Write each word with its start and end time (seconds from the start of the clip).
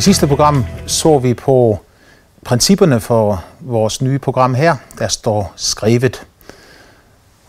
I 0.00 0.02
sidste 0.02 0.26
program 0.26 0.66
så 0.86 1.18
vi 1.18 1.34
på 1.34 1.78
principperne 2.44 3.00
for 3.00 3.44
vores 3.60 4.02
nye 4.02 4.18
program 4.18 4.54
her, 4.54 4.76
der 4.98 5.08
står 5.08 5.52
skrevet. 5.56 6.22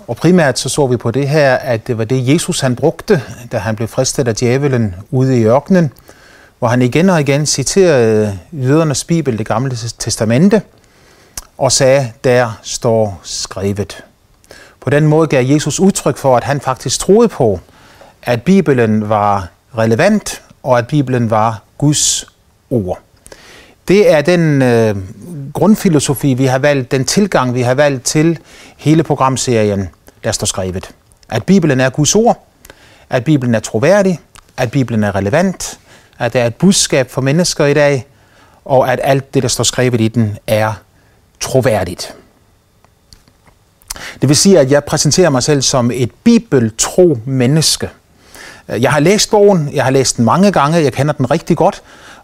Og 0.07 0.17
primært 0.17 0.59
så 0.59 0.69
så 0.69 0.87
vi 0.87 0.97
på 0.97 1.11
det 1.11 1.29
her, 1.29 1.55
at 1.55 1.87
det 1.87 1.97
var 1.97 2.03
det 2.03 2.27
Jesus 2.27 2.59
han 2.59 2.75
brugte, 2.75 3.21
da 3.51 3.57
han 3.57 3.75
blev 3.75 3.87
fristet 3.87 4.27
af 4.27 4.35
djævelen 4.35 4.95
ude 5.11 5.39
i 5.39 5.43
ørkenen, 5.43 5.93
hvor 6.59 6.67
han 6.67 6.81
igen 6.81 7.09
og 7.09 7.21
igen 7.21 7.45
citerede 7.45 8.39
jødernes 8.51 9.03
bibel, 9.03 9.37
det 9.37 9.47
gamle 9.47 9.75
testamente, 9.99 10.61
og 11.57 11.71
sagde, 11.71 12.11
der 12.23 12.59
står 12.61 13.19
skrevet. 13.23 14.03
På 14.79 14.89
den 14.89 15.07
måde 15.07 15.27
gav 15.27 15.45
Jesus 15.45 15.79
udtryk 15.79 16.17
for, 16.17 16.37
at 16.37 16.43
han 16.43 16.61
faktisk 16.61 16.99
troede 16.99 17.29
på, 17.29 17.59
at 18.23 18.43
Bibelen 18.43 19.09
var 19.09 19.47
relevant, 19.77 20.41
og 20.63 20.77
at 20.77 20.87
Bibelen 20.87 21.29
var 21.29 21.61
Guds 21.77 22.30
ord. 22.71 22.99
Det 23.87 24.11
er 24.11 24.21
den 24.21 24.61
øh, 24.61 24.95
grundfilosofi, 25.53 26.33
vi 26.33 26.45
har 26.45 26.59
valgt, 26.59 26.91
den 26.91 27.05
tilgang, 27.05 27.53
vi 27.53 27.61
har 27.61 27.73
valgt 27.73 28.03
til 28.03 28.39
hele 28.77 29.03
programserien, 29.03 29.89
der 30.23 30.31
står 30.31 30.45
skrevet. 30.45 30.91
At 31.29 31.43
Bibelen 31.43 31.79
er 31.79 31.89
Guds 31.89 32.15
ord, 32.15 32.47
at 33.09 33.23
Bibelen 33.23 33.55
er 33.55 33.59
troværdig, 33.59 34.19
at 34.57 34.71
Bibelen 34.71 35.03
er 35.03 35.15
relevant, 35.15 35.79
at 36.19 36.33
der 36.33 36.41
er 36.41 36.47
et 36.47 36.55
budskab 36.55 37.11
for 37.11 37.21
mennesker 37.21 37.65
i 37.65 37.73
dag, 37.73 38.05
og 38.65 38.91
at 38.91 38.99
alt 39.03 39.33
det, 39.33 39.43
der 39.43 39.49
står 39.49 39.63
skrevet 39.63 40.01
i 40.01 40.07
den, 40.07 40.37
er 40.47 40.73
troværdigt. 41.39 42.15
Det 44.21 44.29
vil 44.29 44.35
sige, 44.37 44.59
at 44.59 44.71
jeg 44.71 44.83
præsenterer 44.83 45.29
mig 45.29 45.43
selv 45.43 45.61
som 45.61 45.91
et 45.93 46.11
bibeltro 46.23 47.17
menneske. 47.25 47.89
Jeg 48.67 48.91
har 48.91 48.99
læst 48.99 49.31
bogen, 49.31 49.69
jeg 49.73 49.83
har 49.83 49.91
læst 49.91 50.17
den 50.17 50.25
mange 50.25 50.51
gange, 50.51 50.83
jeg 50.83 50.93
kender 50.93 51.13
den 51.13 51.31
rigtig 51.31 51.57
godt, 51.57 51.81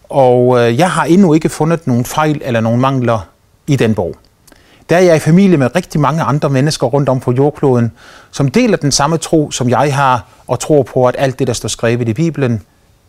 og 0.08 0.58
øh, 0.60 0.78
jeg 0.78 0.90
har 0.90 1.04
endnu 1.04 1.34
ikke 1.34 1.48
fundet 1.48 1.86
nogen 1.86 2.04
fejl 2.04 2.42
eller 2.44 2.60
nogen 2.60 2.80
mangler 2.80 3.28
i 3.66 3.76
den 3.76 3.94
bog. 3.94 4.14
Der 4.90 4.96
er 4.96 5.00
jeg 5.00 5.16
i 5.16 5.18
familie 5.18 5.56
med 5.56 5.76
rigtig 5.76 6.00
mange 6.00 6.22
andre 6.22 6.48
mennesker 6.48 6.86
rundt 6.86 7.08
om 7.08 7.20
på 7.20 7.32
jordkloden, 7.32 7.92
som 8.30 8.48
deler 8.48 8.76
den 8.76 8.92
samme 8.92 9.18
tro, 9.18 9.50
som 9.50 9.70
jeg 9.70 9.94
har, 9.94 10.26
og 10.46 10.60
tror 10.60 10.82
på, 10.82 11.06
at 11.06 11.14
alt 11.18 11.38
det, 11.38 11.46
der 11.46 11.52
står 11.52 11.68
skrevet 11.68 12.08
i 12.08 12.12
Bibelen, 12.12 12.62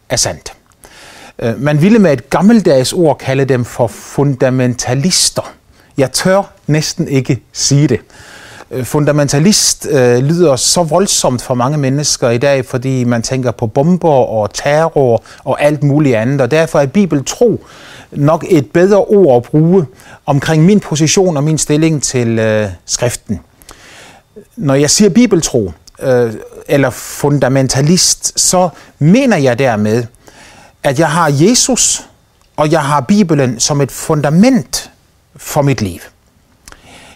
er 0.09 0.15
sandt. 0.15 0.53
Øh, 1.39 1.61
man 1.61 1.81
ville 1.81 1.99
med 1.99 2.13
et 2.13 2.29
gammeldags 2.29 2.93
ord 2.93 3.17
kalde 3.17 3.45
dem 3.45 3.65
for 3.65 3.87
fundamentalister. 3.87 5.53
Jeg 5.97 6.11
tør 6.11 6.51
næsten 6.67 7.07
ikke 7.07 7.41
sige 7.53 7.87
det. 7.87 7.99
Øh, 8.71 8.85
fundamentalist 8.85 9.87
øh, 9.91 10.17
lyder 10.17 10.55
så 10.55 10.83
voldsomt 10.83 11.41
for 11.41 11.53
mange 11.53 11.77
mennesker 11.77 12.29
i 12.29 12.37
dag, 12.37 12.65
fordi 12.65 13.03
man 13.03 13.21
tænker 13.21 13.51
på 13.51 13.67
bomber 13.67 14.09
og 14.09 14.53
terror 14.53 15.23
og 15.43 15.61
alt 15.61 15.83
muligt 15.83 16.15
andet, 16.15 16.41
og 16.41 16.51
derfor 16.51 16.79
er 16.79 16.85
bibeltro 16.85 17.63
nok 18.11 18.45
et 18.49 18.71
bedre 18.71 18.97
ord 18.97 19.35
at 19.35 19.43
bruge 19.43 19.85
omkring 20.25 20.65
min 20.65 20.79
position 20.79 21.37
og 21.37 21.43
min 21.43 21.57
stilling 21.57 22.03
til 22.03 22.39
øh, 22.39 22.69
skriften. 22.85 23.39
Når 24.55 24.75
jeg 24.75 24.89
siger 24.89 25.09
bibeltro 25.09 25.71
øh, 26.01 26.33
eller 26.67 26.89
fundamentalist, 26.89 28.39
så 28.39 28.69
mener 28.99 29.37
jeg 29.37 29.59
dermed, 29.59 30.03
at 30.83 30.99
jeg 30.99 31.09
har 31.09 31.31
Jesus 31.41 32.05
og 32.57 32.71
jeg 32.71 32.83
har 32.83 33.01
Bibelen 33.01 33.59
som 33.59 33.81
et 33.81 33.91
fundament 33.91 34.91
for 35.35 35.61
mit 35.61 35.81
liv. 35.81 35.99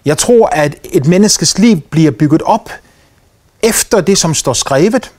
Jeg 0.06 0.18
tror, 0.18 0.48
at 0.48 0.76
et 0.84 1.08
menneskes 1.08 1.58
liv 1.58 1.82
bliver 1.82 2.12
bygget 2.12 2.42
op 2.42 2.70
efter 3.62 4.02
det, 4.02 4.18
som 4.18 4.34
står 4.34 4.54
skrevet, 4.54 5.12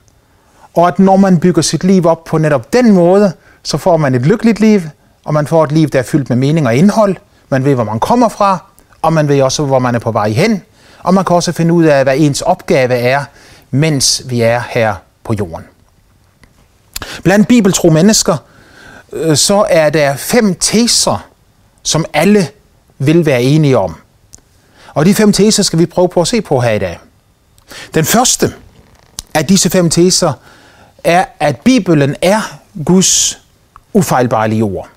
og 0.73 0.87
at 0.87 0.99
når 0.99 1.15
man 1.15 1.39
bygger 1.39 1.61
sit 1.61 1.83
liv 1.83 2.05
op 2.05 2.23
på 2.23 2.37
netop 2.37 2.73
den 2.73 2.91
måde, 2.91 3.33
så 3.63 3.77
får 3.77 3.97
man 3.97 4.15
et 4.15 4.21
lykkeligt 4.21 4.59
liv, 4.59 4.81
og 5.25 5.33
man 5.33 5.47
får 5.47 5.63
et 5.63 5.71
liv, 5.71 5.87
der 5.87 5.99
er 5.99 6.03
fyldt 6.03 6.29
med 6.29 6.37
mening 6.37 6.67
og 6.67 6.75
indhold. 6.75 7.15
Man 7.49 7.65
ved, 7.65 7.75
hvor 7.75 7.83
man 7.83 7.99
kommer 7.99 8.29
fra, 8.29 8.57
og 9.01 9.13
man 9.13 9.27
ved 9.27 9.41
også, 9.41 9.65
hvor 9.65 9.79
man 9.79 9.95
er 9.95 9.99
på 9.99 10.11
vej 10.11 10.29
hen. 10.29 10.61
Og 10.99 11.13
man 11.13 11.25
kan 11.25 11.35
også 11.35 11.51
finde 11.51 11.73
ud 11.73 11.83
af, 11.83 12.03
hvad 12.03 12.17
ens 12.17 12.41
opgave 12.41 12.93
er, 12.93 13.23
mens 13.71 14.21
vi 14.25 14.41
er 14.41 14.61
her 14.69 14.95
på 15.23 15.33
jorden. 15.33 15.65
Blandt 17.23 17.47
bibeltro 17.47 17.89
mennesker, 17.89 18.37
øh, 19.13 19.37
så 19.37 19.65
er 19.69 19.89
der 19.89 20.15
fem 20.15 20.55
teser, 20.55 21.25
som 21.83 22.05
alle 22.13 22.47
vil 22.97 23.25
være 23.25 23.43
enige 23.43 23.77
om. 23.77 23.95
Og 24.95 25.05
de 25.05 25.15
fem 25.15 25.33
teser 25.33 25.63
skal 25.63 25.79
vi 25.79 25.85
prøve 25.85 26.09
på 26.09 26.21
at 26.21 26.27
se 26.27 26.41
på 26.41 26.59
her 26.59 26.71
i 26.71 26.79
dag. 26.79 26.99
Den 27.93 28.05
første 28.05 28.53
af 29.33 29.45
disse 29.45 29.69
fem 29.69 29.89
teser 29.89 30.33
er, 31.03 31.25
at 31.39 31.59
Bibelen 31.59 32.15
er 32.21 32.59
Guds 32.85 33.39
ufejlbarlige 33.93 34.63
ord. 34.63 34.89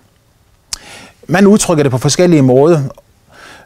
Man 1.26 1.46
udtrykker 1.46 1.82
det 1.82 1.90
på 1.90 1.98
forskellige 1.98 2.42
måder, 2.42 2.82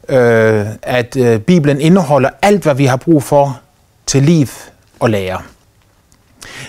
øh, 0.09 0.67
at 0.83 1.17
øh, 1.17 1.41
Bibelen 1.41 1.81
indeholder 1.81 2.31
alt, 2.43 2.63
hvad 2.63 2.75
vi 2.75 2.87
har 2.87 2.97
brug 2.97 3.23
for 3.23 3.61
til 4.07 4.23
liv 4.23 4.49
og 5.01 5.11
lære. 5.11 5.43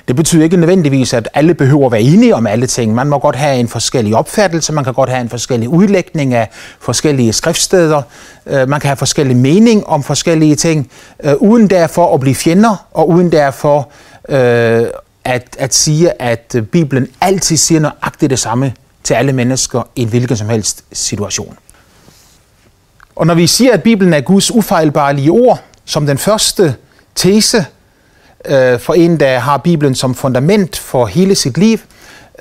Det 0.08 0.16
betyder 0.16 0.44
ikke 0.44 0.58
nødvendigvis, 0.58 1.14
at 1.14 1.30
alle 1.34 1.54
behøver 1.54 1.86
at 1.86 1.92
være 1.92 2.02
enige 2.02 2.36
om 2.36 2.48
alle 2.48 2.68
ting. 2.68 2.96
Man 2.96 3.08
må 3.08 3.20
godt 3.20 3.36
have 3.36 3.60
en 3.60 3.68
forskellig 3.68 4.16
opfattelse, 4.16 4.74
man 4.74 4.84
kan 4.84 4.94
godt 4.94 5.10
have 5.10 5.22
en 5.22 5.30
forskellig 5.30 5.70
udlægning 5.70 6.34
af 6.34 6.50
forskellige 6.80 7.34
skriftsteder, 7.34 8.02
øh, 8.46 8.70
man 8.70 8.80
kan 8.80 8.88
have 8.88 8.98
forskellig 8.98 9.36
mening 9.36 9.88
om 9.88 10.04
forskellige 10.04 10.56
ting, 10.56 10.92
øh, 11.24 11.34
uden 11.34 11.70
derfor 11.70 12.14
at 12.14 12.20
blive 12.20 12.36
fjender, 12.36 12.88
og 12.92 13.10
uden 13.10 13.32
derfor 13.32 13.90
øh, 14.30 14.86
at, 15.26 15.56
at 15.60 15.74
sige, 15.74 16.22
at 16.22 16.56
Bibelen 16.72 17.08
altid 17.22 17.58
siger 17.58 17.82
nøjagtigt 17.82 18.30
det 18.30 18.40
samme 18.40 18.74
til 19.04 19.14
alle 19.14 19.34
mennesker 19.34 19.88
i 19.96 20.02
en 20.02 20.08
hvilken 20.08 20.38
som 20.38 20.50
helst 20.50 20.84
situation. 20.92 21.58
Og 23.16 23.28
når 23.28 23.34
vi 23.34 23.48
siger, 23.48 23.74
at 23.74 23.84
Bibelen 23.84 24.14
er 24.14 24.22
Guds 24.22 24.52
ufejlbarlige 24.52 25.32
ord, 25.32 25.64
som 25.86 26.06
den 26.06 26.18
første 26.18 26.76
tese, 27.16 27.66
øh, 28.46 28.80
for 28.80 28.94
en, 28.94 29.20
der 29.20 29.40
har 29.40 29.58
Bibelen 29.58 29.96
som 29.96 30.16
fundament 30.16 30.78
for 30.78 31.06
hele 31.06 31.36
sit 31.36 31.58
liv, 31.58 31.78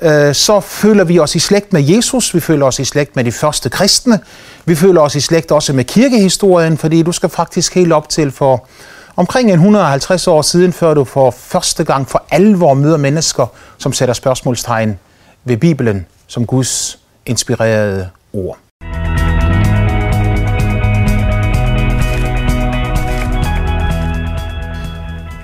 øh, 0.01 0.35
så 0.35 0.59
føler 0.59 1.03
vi 1.03 1.19
os 1.19 1.35
i 1.35 1.39
slægt 1.39 1.73
med 1.73 1.83
Jesus, 1.83 2.35
vi 2.35 2.39
føler 2.39 2.65
os 2.65 2.79
i 2.79 2.85
slægt 2.85 3.15
med 3.15 3.23
de 3.23 3.31
første 3.31 3.69
kristne, 3.69 4.19
vi 4.65 4.75
føler 4.75 5.01
os 5.01 5.15
i 5.15 5.21
slægt 5.21 5.51
også 5.51 5.73
med 5.73 5.83
kirkehistorien, 5.83 6.77
fordi 6.77 7.01
du 7.03 7.11
skal 7.11 7.29
faktisk 7.29 7.75
helt 7.75 7.93
op 7.93 8.09
til 8.09 8.31
for 8.31 8.67
omkring 9.15 9.51
150 9.51 10.27
år 10.27 10.41
siden, 10.41 10.73
før 10.73 10.93
du 10.93 11.03
for 11.03 11.31
første 11.31 11.83
gang 11.83 12.09
for 12.09 12.23
alvor 12.31 12.73
møder 12.73 12.97
mennesker, 12.97 13.45
som 13.77 13.93
sætter 13.93 14.13
spørgsmålstegn 14.13 14.99
ved 15.43 15.57
Bibelen 15.57 16.05
som 16.27 16.45
Guds 16.45 16.99
inspirerede 17.25 18.09
ord. 18.33 18.57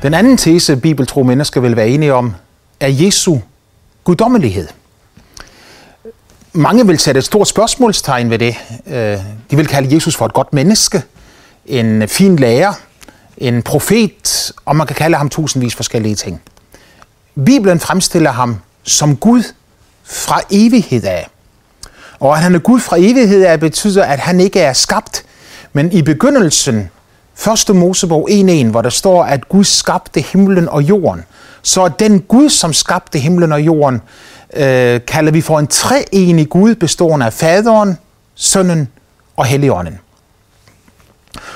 Den 0.01 0.13
anden 0.13 0.37
tese, 0.37 0.75
bibeltro 0.75 1.23
mennesker 1.23 1.61
vil 1.61 1.75
være 1.75 1.89
enige 1.89 2.13
om, 2.13 2.33
er 2.79 2.87
Jesu 2.87 3.37
guddommelighed. 4.03 4.67
Mange 6.53 6.87
vil 6.87 6.99
sætte 6.99 7.19
et 7.19 7.25
stort 7.25 7.47
spørgsmålstegn 7.47 8.29
ved 8.29 8.39
det. 8.39 8.55
Øh, 8.87 9.17
de 9.51 9.55
vil 9.55 9.67
kalde 9.67 9.95
Jesus 9.95 10.15
for 10.15 10.25
et 10.25 10.33
godt 10.33 10.53
menneske, 10.53 11.03
en 11.65 12.07
fin 12.07 12.35
lærer, 12.35 12.73
en 13.37 13.61
profet, 13.61 14.51
og 14.65 14.75
man 14.75 14.87
kan 14.87 14.95
kalde 14.95 15.17
ham 15.17 15.29
tusindvis 15.29 15.75
forskellige 15.75 16.15
ting. 16.15 16.41
Bibelen 17.45 17.79
fremstiller 17.79 18.31
ham 18.31 18.59
som 18.83 19.15
Gud 19.15 19.43
fra 20.03 20.41
evighed 20.51 21.03
af. 21.03 21.29
Og 22.19 22.35
at 22.35 22.43
han 22.43 22.55
er 22.55 22.59
Gud 22.59 22.79
fra 22.79 22.97
evighed 22.99 23.43
af 23.43 23.59
betyder, 23.59 24.03
at 24.03 24.19
han 24.19 24.39
ikke 24.39 24.59
er 24.59 24.73
skabt, 24.73 25.23
men 25.73 25.91
i 25.91 26.01
begyndelsen 26.01 26.89
1. 27.47 27.75
Mosebog 27.75 28.29
1.1, 28.31 28.65
hvor 28.65 28.81
der 28.81 28.89
står, 28.89 29.23
at 29.23 29.49
Gud 29.49 29.63
skabte 29.63 30.21
himlen 30.21 30.69
og 30.69 30.83
jorden. 30.83 31.23
Så 31.61 31.89
den 31.99 32.21
Gud, 32.21 32.49
som 32.49 32.73
skabte 32.73 33.19
himlen 33.19 33.51
og 33.51 33.61
jorden, 33.61 34.01
øh, 34.53 34.99
kalder 35.07 35.31
vi 35.31 35.41
for 35.41 35.59
en 35.59 35.67
treenig 35.67 36.49
Gud, 36.49 36.75
bestående 36.75 37.25
af 37.25 37.33
faderen, 37.33 37.97
sønnen 38.35 38.87
og 39.37 39.45
helligånden. 39.45 39.99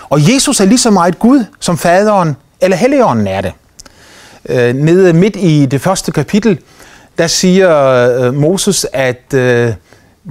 Og 0.09 0.33
Jesus 0.33 0.59
er 0.59 0.65
lige 0.65 0.77
så 0.77 0.91
meget 0.91 1.19
Gud, 1.19 1.45
som 1.59 1.77
faderen 1.77 2.35
eller 2.61 2.77
helligånden 2.77 3.27
er 3.27 3.41
det. 3.41 3.53
Øh, 4.49 4.75
nede 4.75 5.13
midt 5.13 5.35
i 5.35 5.65
det 5.65 5.81
første 5.81 6.11
kapitel, 6.11 6.59
der 7.17 7.27
siger 7.27 7.77
øh, 8.19 8.33
Moses, 8.33 8.85
at 8.93 9.33
øh, 9.33 9.73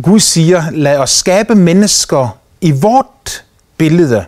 Gud 0.03 0.21
siger, 0.21 0.65
lad 0.71 0.99
os 0.99 1.11
skabe 1.11 1.55
mennesker 1.55 2.39
i 2.61 2.71
vort 2.71 3.45
billede, 3.77 4.25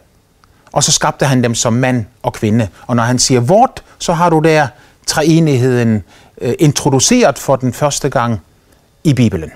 og 0.74 0.84
så 0.84 0.92
skabte 0.92 1.26
han 1.26 1.44
dem 1.44 1.54
som 1.54 1.72
mand 1.72 2.04
og 2.22 2.32
kvinde. 2.32 2.68
Og 2.86 2.96
når 2.96 3.02
han 3.02 3.18
siger 3.18 3.40
vort, 3.40 3.82
så 3.98 4.12
har 4.12 4.30
du 4.30 4.38
der 4.38 4.66
treenigheden 5.06 6.02
øh, 6.40 6.54
introduceret 6.58 7.38
for 7.38 7.56
den 7.56 7.72
første 7.72 8.08
gang 8.08 8.40
i 9.04 9.14
Bibelen. 9.14 9.50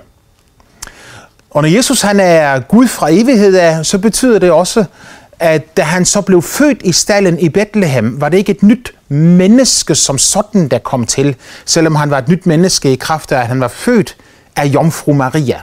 Og 1.51 1.63
når 1.63 1.69
Jesus 1.69 2.01
han 2.01 2.21
er 2.21 2.61
Gud 2.61 2.89
fra 2.89 3.09
evighed 3.11 3.55
af, 3.55 3.87
så 3.87 3.99
betyder 3.99 4.39
det 4.39 4.51
også, 4.51 4.85
at 5.39 5.77
da 5.77 5.83
han 5.83 6.05
så 6.05 6.21
blev 6.21 6.43
født 6.43 6.83
i 6.85 6.93
stallen 6.93 7.39
i 7.39 7.49
Bethlehem, 7.49 8.21
var 8.21 8.29
det 8.29 8.39
ikke 8.39 8.53
et 8.53 8.63
nyt 8.63 8.95
menneske 9.09 9.95
som 9.95 10.19
sådan, 10.19 10.69
der 10.69 10.79
kom 10.79 11.07
til, 11.07 11.37
selvom 11.65 11.95
han 11.95 12.11
var 12.11 12.19
et 12.19 12.29
nyt 12.29 12.47
menneske 12.47 12.93
i 12.93 12.97
kraft 12.97 13.33
af, 13.33 13.41
at 13.41 13.47
han 13.47 13.61
var 13.61 13.69
født 13.69 14.17
af 14.57 14.65
Jomfru 14.65 15.13
Maria. 15.13 15.61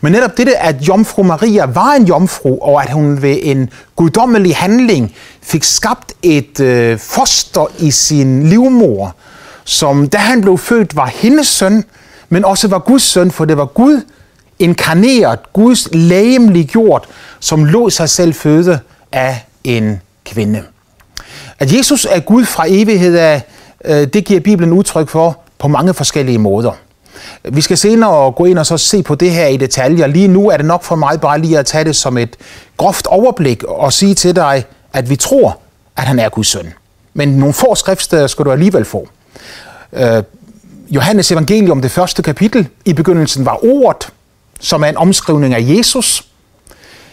Men 0.00 0.12
netop 0.12 0.36
det, 0.36 0.48
at 0.58 0.76
Jomfru 0.88 1.22
Maria 1.22 1.66
var 1.66 1.92
en 1.92 2.04
jomfru, 2.04 2.58
og 2.58 2.82
at 2.82 2.92
hun 2.92 3.22
ved 3.22 3.38
en 3.42 3.70
guddommelig 3.96 4.56
handling 4.56 5.14
fik 5.42 5.64
skabt 5.64 6.12
et 6.22 6.60
øh, 6.60 6.98
foster 6.98 7.66
i 7.78 7.90
sin 7.90 8.48
livmor, 8.48 9.14
som 9.64 10.08
da 10.08 10.18
han 10.18 10.40
blev 10.40 10.58
født 10.58 10.96
var 10.96 11.06
hendes 11.06 11.46
søn, 11.46 11.84
men 12.28 12.44
også 12.44 12.68
var 12.68 12.78
Guds 12.78 13.02
søn, 13.02 13.30
for 13.30 13.44
det 13.44 13.56
var 13.56 13.66
Gud 13.66 14.00
inkarneret, 14.58 15.52
Guds 15.52 15.88
lægemlig 15.92 16.68
gjort, 16.68 17.04
som 17.40 17.64
lod 17.64 17.90
sig 17.90 18.10
selv 18.10 18.34
føde 18.34 18.78
af 19.12 19.46
en 19.64 20.00
kvinde. 20.24 20.62
At 21.58 21.72
Jesus 21.72 22.06
er 22.10 22.20
Gud 22.20 22.44
fra 22.44 22.64
evighed 22.68 23.16
af, 23.16 23.42
øh, 23.84 24.06
det 24.06 24.24
giver 24.24 24.40
Bibelen 24.40 24.72
udtryk 24.72 25.08
for 25.08 25.38
på 25.58 25.68
mange 25.68 25.94
forskellige 25.94 26.38
måder. 26.38 26.72
Vi 27.44 27.60
skal 27.60 27.78
senere 27.78 28.30
gå 28.30 28.44
ind 28.44 28.58
og 28.58 28.66
så 28.66 28.76
se 28.78 29.02
på 29.02 29.14
det 29.14 29.30
her 29.30 29.46
i 29.46 29.56
detaljer. 29.56 30.06
Lige 30.06 30.28
nu 30.28 30.50
er 30.50 30.56
det 30.56 30.66
nok 30.66 30.82
for 30.82 30.96
mig 30.96 31.20
bare 31.20 31.38
lige 31.38 31.58
at 31.58 31.66
tage 31.66 31.84
det 31.84 31.96
som 31.96 32.18
et 32.18 32.36
groft 32.76 33.06
overblik 33.06 33.62
og 33.64 33.92
sige 33.92 34.14
til 34.14 34.36
dig, 34.36 34.64
at 34.92 35.10
vi 35.10 35.16
tror, 35.16 35.58
at 35.96 36.04
han 36.04 36.18
er 36.18 36.28
Guds 36.28 36.46
søn. 36.46 36.72
Men 37.14 37.28
nogle 37.28 37.54
få 37.54 37.74
skriftsteder 37.74 38.26
skal 38.26 38.44
du 38.44 38.52
alligevel 38.52 38.84
få. 38.84 39.08
Øh, 39.92 40.22
Johannes 40.90 41.32
evangelium, 41.32 41.82
det 41.82 41.90
første 41.90 42.22
kapitel, 42.22 42.68
i 42.84 42.92
begyndelsen 42.92 43.46
var 43.46 43.64
ordet, 43.64 44.08
som 44.60 44.82
er 44.82 44.88
en 44.88 44.96
omskrivning 44.96 45.54
af 45.54 45.60
Jesus. 45.60 46.26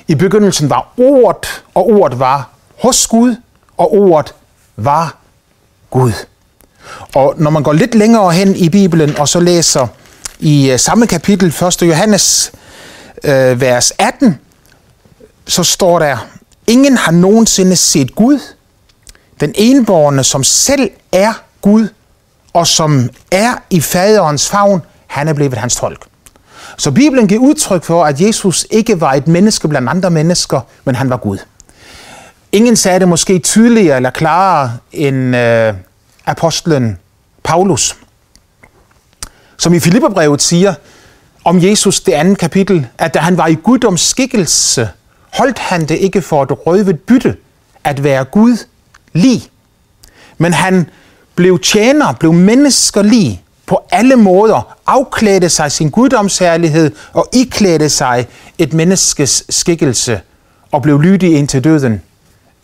I 0.07 0.15
begyndelsen 0.15 0.69
var 0.69 0.93
ordet, 0.97 1.63
og 1.73 1.89
ordet 1.89 2.19
var 2.19 2.49
hos 2.81 3.07
Gud, 3.07 3.35
og 3.77 3.93
ordet 3.93 4.33
var 4.75 5.17
Gud. 5.89 6.11
Og 7.15 7.33
når 7.37 7.49
man 7.49 7.63
går 7.63 7.73
lidt 7.73 7.95
længere 7.95 8.31
hen 8.31 8.55
i 8.55 8.69
Bibelen, 8.69 9.17
og 9.17 9.27
så 9.27 9.39
læser 9.39 9.87
i 10.39 10.71
øh, 10.71 10.79
samme 10.79 11.07
kapitel, 11.07 11.47
1. 11.47 11.81
Johannes, 11.81 12.51
øh, 13.23 13.61
vers 13.61 13.93
18, 13.97 14.39
så 15.47 15.63
står 15.63 15.99
der, 15.99 16.17
Ingen 16.67 16.97
har 16.97 17.11
nogensinde 17.11 17.75
set 17.75 18.15
Gud, 18.15 18.39
den 19.39 19.51
enborgne, 19.55 20.23
som 20.23 20.43
selv 20.43 20.89
er 21.11 21.33
Gud, 21.61 21.87
og 22.53 22.67
som 22.67 23.09
er 23.31 23.53
i 23.69 23.81
faderens 23.81 24.49
favn, 24.49 24.81
han 25.07 25.27
er 25.27 25.33
blevet 25.33 25.53
hans 25.53 25.75
tolk. 25.75 26.05
Så 26.77 26.91
Bibelen 26.91 27.27
giver 27.27 27.41
udtryk 27.41 27.83
for, 27.83 28.05
at 28.05 28.21
Jesus 28.21 28.67
ikke 28.69 29.01
var 29.01 29.13
et 29.13 29.27
menneske 29.27 29.67
blandt 29.67 29.89
andre 29.89 30.09
mennesker, 30.09 30.61
men 30.85 30.95
han 30.95 31.09
var 31.09 31.17
Gud. 31.17 31.37
Ingen 32.51 32.75
sagde 32.75 32.99
det 32.99 33.07
måske 33.07 33.39
tydeligere 33.39 33.95
eller 33.95 34.09
klarere 34.09 34.77
end 34.91 35.35
øh, 35.35 35.73
apostlen 36.25 36.97
Paulus, 37.43 37.95
som 39.57 39.73
i 39.73 39.79
Filipperbrevet 39.79 40.41
siger 40.41 40.73
om 41.45 41.63
Jesus, 41.63 42.01
det 42.01 42.13
andet 42.13 42.37
kapitel, 42.37 42.87
at 42.97 43.13
da 43.13 43.19
han 43.19 43.37
var 43.37 43.47
i 43.47 43.55
guddoms 43.55 44.01
skikkelse, 44.01 44.89
holdt 45.33 45.59
han 45.59 45.81
det 45.81 45.95
ikke 45.97 46.21
for 46.21 46.43
et 46.43 46.67
røvet 46.67 46.99
bytte 46.99 47.37
at 47.83 48.03
være 48.03 48.23
Gud 48.23 48.57
lige. 49.13 49.49
Men 50.37 50.53
han 50.53 50.89
blev 51.35 51.59
tjener, 51.59 52.13
blev 52.13 52.33
menneskelig 52.33 53.43
på 53.65 53.87
alle 53.91 54.15
måder, 54.15 54.77
afklædte 54.85 55.49
sig 55.49 55.71
sin 55.71 55.89
guddomsherlighed 55.89 56.91
og 57.13 57.29
iklædte 57.33 57.89
sig 57.89 58.27
et 58.57 58.73
menneskes 58.73 59.43
skikkelse 59.49 60.21
og 60.71 60.81
blev 60.81 61.01
lydig 61.01 61.37
ind 61.37 61.47
til 61.47 61.63
døden, 61.63 62.01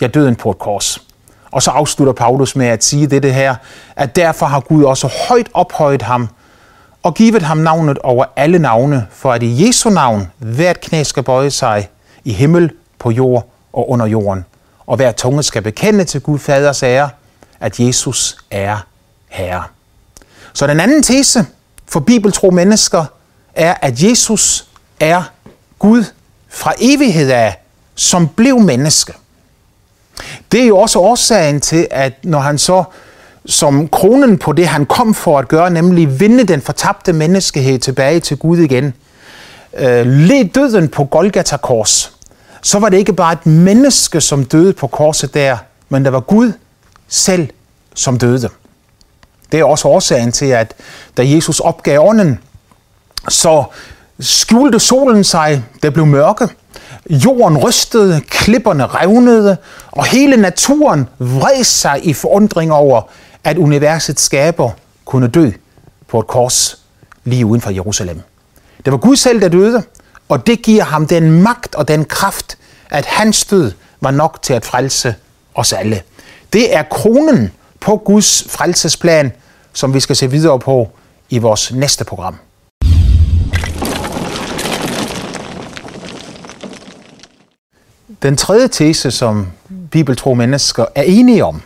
ja 0.01 0.07
døden 0.07 0.35
på 0.35 0.51
et 0.51 0.59
kors. 0.59 1.08
Og 1.51 1.63
så 1.63 1.71
afslutter 1.71 2.13
Paulus 2.13 2.55
med 2.55 2.67
at 2.67 2.83
sige 2.83 3.07
det 3.07 3.33
her, 3.33 3.55
at 3.95 4.15
derfor 4.15 4.45
har 4.45 4.59
Gud 4.59 4.83
også 4.83 5.09
højt 5.27 5.49
ophøjet 5.53 6.01
ham 6.01 6.29
og 7.03 7.15
givet 7.15 7.41
ham 7.41 7.57
navnet 7.57 7.97
over 7.97 8.25
alle 8.35 8.59
navne, 8.59 9.07
for 9.11 9.33
at 9.33 9.43
i 9.43 9.67
Jesu 9.67 9.89
navn 9.89 10.31
hvert 10.37 10.81
knæ 10.81 11.03
skal 11.03 11.23
bøje 11.23 11.51
sig 11.51 11.89
i 12.23 12.33
himmel, 12.33 12.71
på 12.99 13.11
jord 13.11 13.49
og 13.73 13.89
under 13.89 14.05
jorden, 14.05 14.45
og 14.85 14.95
hver 14.95 15.11
tunge 15.11 15.43
skal 15.43 15.61
bekende 15.61 16.03
til 16.03 16.21
Gud 16.21 16.39
Faders 16.39 16.83
ære, 16.83 17.09
at 17.59 17.79
Jesus 17.79 18.37
er 18.51 18.77
Herre. 19.27 19.63
Så 20.53 20.67
den 20.67 20.79
anden 20.79 21.03
tese 21.03 21.45
for 21.85 21.99
bibeltro 21.99 22.49
mennesker 22.49 23.05
er, 23.55 23.75
at 23.81 24.03
Jesus 24.03 24.67
er 24.99 25.23
Gud 25.79 26.03
fra 26.49 26.73
evighed 26.79 27.31
af, 27.31 27.59
som 27.95 28.27
blev 28.27 28.59
menneske. 28.59 29.13
Det 30.51 30.63
er 30.63 30.67
jo 30.67 30.77
også 30.77 30.99
årsagen 30.99 31.61
til, 31.61 31.87
at 31.91 32.13
når 32.23 32.39
han 32.39 32.57
så 32.57 32.83
som 33.45 33.87
kronen 33.87 34.37
på 34.37 34.51
det, 34.51 34.67
han 34.67 34.85
kom 34.85 35.13
for 35.13 35.39
at 35.39 35.47
gøre, 35.47 35.69
nemlig 35.69 36.19
vinde 36.19 36.43
den 36.43 36.61
fortabte 36.61 37.13
menneskehed 37.13 37.79
tilbage 37.79 38.19
til 38.19 38.37
Gud 38.37 38.57
igen, 38.57 38.93
øh, 39.77 40.05
led 40.07 40.49
døden 40.49 40.87
på 40.87 41.03
Golgata 41.03 41.57
kors, 41.57 42.13
så 42.61 42.79
var 42.79 42.89
det 42.89 42.97
ikke 42.97 43.13
bare 43.13 43.33
et 43.33 43.45
menneske, 43.45 44.21
som 44.21 44.45
døde 44.45 44.73
på 44.73 44.87
korset 44.87 45.33
der, 45.33 45.57
men 45.89 46.05
der 46.05 46.11
var 46.11 46.19
Gud 46.19 46.51
selv, 47.07 47.49
som 47.95 48.19
døde. 48.19 48.49
Det 49.51 49.59
er 49.59 49.63
også 49.63 49.87
årsagen 49.87 50.31
til, 50.31 50.45
at 50.45 50.73
da 51.17 51.29
Jesus 51.29 51.59
opgav 51.59 51.99
ånden, 51.99 52.39
så 53.29 53.63
skjulte 54.19 54.79
solen 54.79 55.23
sig, 55.23 55.63
det 55.83 55.93
blev 55.93 56.05
mørke, 56.05 56.47
jorden 57.09 57.57
rystede, 57.57 58.21
klipperne 58.21 58.85
revnede, 58.85 59.57
og 59.91 60.05
hele 60.05 60.37
naturen 60.37 61.07
vred 61.19 61.63
sig 61.63 61.99
i 62.03 62.13
forundring 62.13 62.71
over, 62.71 63.01
at 63.43 63.57
universets 63.57 64.21
skaber 64.21 64.71
kunne 65.05 65.27
dø 65.27 65.51
på 66.07 66.19
et 66.19 66.27
kors 66.27 66.79
lige 67.23 67.45
uden 67.45 67.61
for 67.61 67.69
Jerusalem. 67.69 68.21
Det 68.85 68.91
var 68.91 68.97
Gud 68.97 69.15
selv, 69.15 69.41
der 69.41 69.47
døde, 69.49 69.83
og 70.29 70.47
det 70.47 70.61
giver 70.61 70.83
ham 70.83 71.07
den 71.07 71.41
magt 71.41 71.75
og 71.75 71.87
den 71.87 72.05
kraft, 72.05 72.57
at 72.89 73.05
hans 73.05 73.45
død 73.45 73.71
var 74.01 74.11
nok 74.11 74.41
til 74.41 74.53
at 74.53 74.65
frelse 74.65 75.15
os 75.55 75.73
alle. 75.73 76.01
Det 76.53 76.75
er 76.75 76.83
kronen 76.83 77.51
på 77.79 77.97
Guds 77.97 78.43
frelsesplan, 78.49 79.31
som 79.73 79.93
vi 79.93 79.99
skal 79.99 80.15
se 80.15 80.31
videre 80.31 80.59
på 80.59 80.89
i 81.29 81.37
vores 81.37 81.71
næste 81.73 82.05
program. 82.05 82.35
Den 88.23 88.37
tredje 88.37 88.67
tese, 88.67 89.11
som 89.11 89.47
bibeltro 89.91 90.33
mennesker 90.33 90.85
er 90.95 91.03
enige 91.03 91.45
om, 91.45 91.61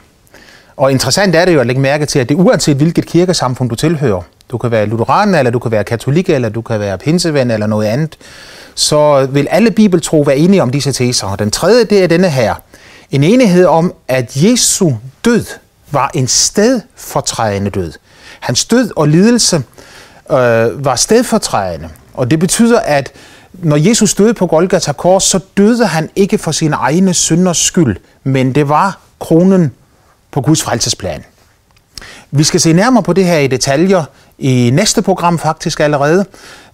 og 0.78 0.92
interessant 0.92 1.36
er 1.36 1.46
det 1.46 1.54
jo 1.54 1.60
at 1.60 1.68
lægge 1.68 1.82
mærke 1.82 2.06
til, 2.06 2.20
at 2.20 2.30
det 2.30 2.36
uanset 2.36 2.78
hvilket 2.78 3.06
kirkesamfund 3.06 3.70
du 3.70 3.76
tilhører, 3.76 4.22
du 4.52 4.58
kan 4.58 4.72
være 4.72 4.86
lutheraner, 4.86 5.40
eller 5.40 5.52
du 5.52 5.60
kan 5.60 5.72
være 5.72 5.84
katolik, 5.84 6.30
eller 6.30 6.50
du 6.50 6.62
kan 6.62 6.80
være 6.80 6.98
pinseven, 6.98 7.52
eller 7.52 7.68
noget 7.68 7.88
andet, 7.88 8.18
så 8.76 9.26
vil 9.26 9.48
alle 9.52 9.72
bibeltro 9.72 10.22
være 10.22 10.38
enige 10.38 10.62
om 10.62 10.70
disse 10.70 10.92
teser. 10.92 11.28
Og 11.28 11.40
den 11.40 11.52
tredje, 11.52 11.84
det 11.84 12.04
er 12.04 12.08
denne 12.08 12.30
her. 12.30 12.56
En 13.12 13.24
enighed 13.24 13.66
om, 13.66 13.94
at 14.08 14.44
Jesu 14.44 14.92
død 15.26 15.46
var 15.92 16.12
en 16.14 16.28
stedfortrædende 16.28 17.70
død. 17.72 17.94
Hans 18.40 18.66
død 18.66 18.92
og 18.96 19.08
lidelse 19.08 19.56
øh, 20.32 20.86
var 20.86 20.96
stedfortrædende. 20.96 21.90
Og 22.14 22.32
det 22.32 22.40
betyder, 22.40 22.80
at 22.80 23.12
når 23.64 23.78
Jesus 23.78 24.14
døde 24.14 24.34
på 24.34 24.48
Golgata 24.48 24.92
kors, 24.92 25.24
så 25.24 25.40
døde 25.58 25.86
han 25.86 26.10
ikke 26.16 26.38
for 26.38 26.52
sine 26.52 26.76
egne 26.76 27.14
synders 27.14 27.58
skyld, 27.58 27.98
men 28.24 28.56
det 28.56 28.70
var 28.70 29.00
kronen 29.20 29.72
på 30.32 30.42
Guds 30.42 30.64
frelsesplan. 30.64 31.24
Vi 32.32 32.44
skal 32.44 32.60
se 32.60 32.74
nærmere 32.74 33.04
på 33.04 33.14
det 33.14 33.26
her 33.26 33.38
i 33.38 33.48
detaljer 33.48 34.04
i 34.38 34.70
næste 34.74 35.02
program 35.02 35.40
faktisk 35.40 35.80
allerede. 35.80 36.26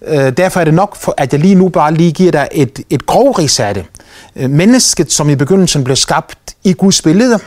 Øh, 0.07 0.37
derfor 0.37 0.59
er 0.59 0.65
det 0.65 0.73
nok, 0.73 0.95
for, 0.95 1.13
at 1.17 1.33
jeg 1.33 1.39
lige 1.39 1.55
nu 1.55 1.69
bare 1.69 1.93
lige 1.93 2.11
giver 2.11 2.31
dig 2.31 2.47
et, 2.51 2.79
et 2.89 3.05
grovrids 3.05 3.59
af 3.59 3.73
det. 3.73 3.85
Øh, 4.35 4.49
mennesket, 4.49 5.11
som 5.11 5.29
i 5.29 5.35
begyndelsen 5.35 5.83
blev 5.83 5.95
skabt 5.95 6.55
i 6.63 6.73
Guds 6.73 7.01
billede. 7.01 7.39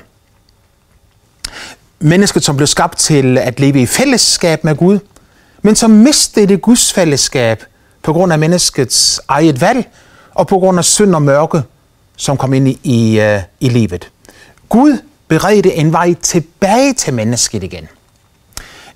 Mennesket, 2.00 2.44
som 2.44 2.56
blev 2.56 2.66
skabt 2.66 2.98
til 2.98 3.38
at 3.38 3.60
leve 3.60 3.80
i 3.80 3.86
fællesskab 3.86 4.64
med 4.64 4.76
Gud, 4.76 4.98
men 5.62 5.76
som 5.76 5.90
mistede 5.90 6.46
det 6.46 6.62
Guds 6.62 6.92
fællesskab 6.92 7.64
på 8.02 8.12
grund 8.12 8.32
af 8.32 8.38
menneskets 8.38 9.20
eget 9.28 9.60
valg 9.60 9.88
og 10.34 10.46
på 10.46 10.58
grund 10.58 10.78
af 10.78 10.84
synd 10.84 11.14
og 11.14 11.22
mørke, 11.22 11.62
som 12.16 12.36
kom 12.36 12.52
ind 12.54 12.68
i, 12.68 12.80
i, 12.82 13.20
øh, 13.20 13.40
i 13.60 13.68
livet. 13.68 14.10
Gud 14.68 14.98
beredte 15.28 15.74
en 15.74 15.92
vej 15.92 16.14
tilbage 16.14 16.92
til 16.92 17.14
mennesket 17.14 17.62
igen. 17.62 17.88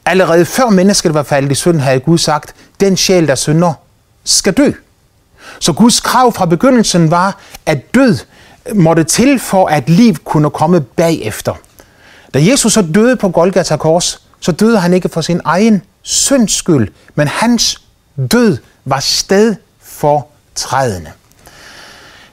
Allerede 0.07 0.45
før 0.45 0.69
mennesket 0.69 1.15
var 1.15 1.23
faldet 1.23 1.53
i 1.53 1.55
synd, 1.55 1.81
havde 1.81 2.01
Gud 2.01 2.19
sagt, 2.19 2.55
den 2.81 2.97
sjæl, 2.97 3.29
der 3.29 3.35
synder, 3.35 3.73
skal 4.25 4.53
dø. 4.53 4.71
Så 5.61 5.73
Guds 5.73 6.01
krav 6.01 6.33
fra 6.33 6.47
begyndelsen 6.47 7.11
var, 7.11 7.39
at 7.67 7.95
død 7.95 8.19
måtte 8.75 9.05
til 9.05 9.39
for, 9.39 9.67
at 9.67 9.89
liv 9.89 10.15
kunne 10.25 10.51
komme 10.51 10.81
bagefter. 10.81 11.55
Da 12.35 12.39
Jesus 12.43 12.73
så 12.73 12.83
døde 12.95 13.17
på 13.17 13.29
Golgata 13.29 13.77
kors, 13.77 14.23
så 14.41 14.53
døde 14.53 14.79
han 14.79 14.93
ikke 14.93 15.09
for 15.09 15.21
sin 15.21 15.41
egen 15.45 15.83
synds 16.03 16.53
skyld, 16.53 16.89
men 17.15 17.29
hans 17.29 17.83
død 18.33 18.59
var 18.87 19.01
sted 19.01 19.57
for 19.81 20.29
trædende. 20.55 21.13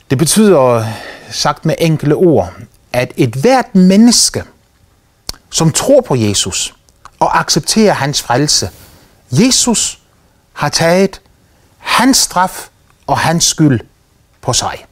Det 0.10 0.18
betyder, 0.18 0.86
sagt 1.32 1.66
med 1.66 1.76
enkle 1.80 2.16
ord, 2.16 2.54
at 2.94 3.14
et 3.18 3.30
hvert 3.36 3.76
menneske, 3.76 4.44
som 5.50 5.72
tror 5.72 6.02
på 6.02 6.16
Jesus 6.16 6.74
og 7.20 7.40
accepterer 7.40 7.94
hans 7.94 8.22
frelse, 8.22 8.70
Jesus 9.32 10.00
har 10.54 10.70
taget 10.70 11.22
hans 11.78 12.18
straf 12.18 12.68
og 13.08 13.18
hans 13.18 13.44
skyld 13.44 13.80
på 14.42 14.54
sig. 14.54 14.86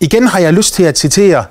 Igen 0.00 0.26
har 0.26 0.38
jeg 0.38 0.52
lyst 0.52 0.74
til 0.74 0.82
at 0.82 0.98
citere 0.98 1.44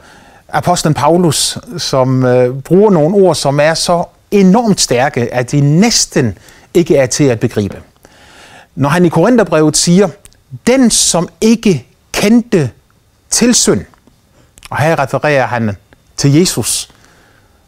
apostlen 0.50 0.94
Paulus, 0.94 1.58
som 1.78 2.26
øh, 2.26 2.62
bruger 2.62 2.92
nogle 2.92 3.16
ord, 3.16 3.36
som 3.36 3.60
er 3.60 3.74
så 3.74 4.06
enormt 4.32 4.82
stærke, 4.82 5.34
at 5.34 5.52
de 5.52 5.62
næsten 5.62 6.38
ikke 6.74 6.98
er 6.98 7.06
til 7.06 7.24
at 7.24 7.40
begribe. 7.40 7.82
Når 8.75 8.89
han 8.89 9.06
i 9.06 9.10
Korintherbrevet 9.10 9.77
siger, 9.77 10.10
den 10.68 10.92
som 10.92 11.30
ikke 11.42 11.88
kendte 12.12 12.72
til 13.30 13.56
synd, 13.56 13.86
og 14.70 14.77
her 14.77 15.00
refererer 15.00 15.48
han 15.48 15.75
til 16.18 16.34
Jesus, 16.34 16.89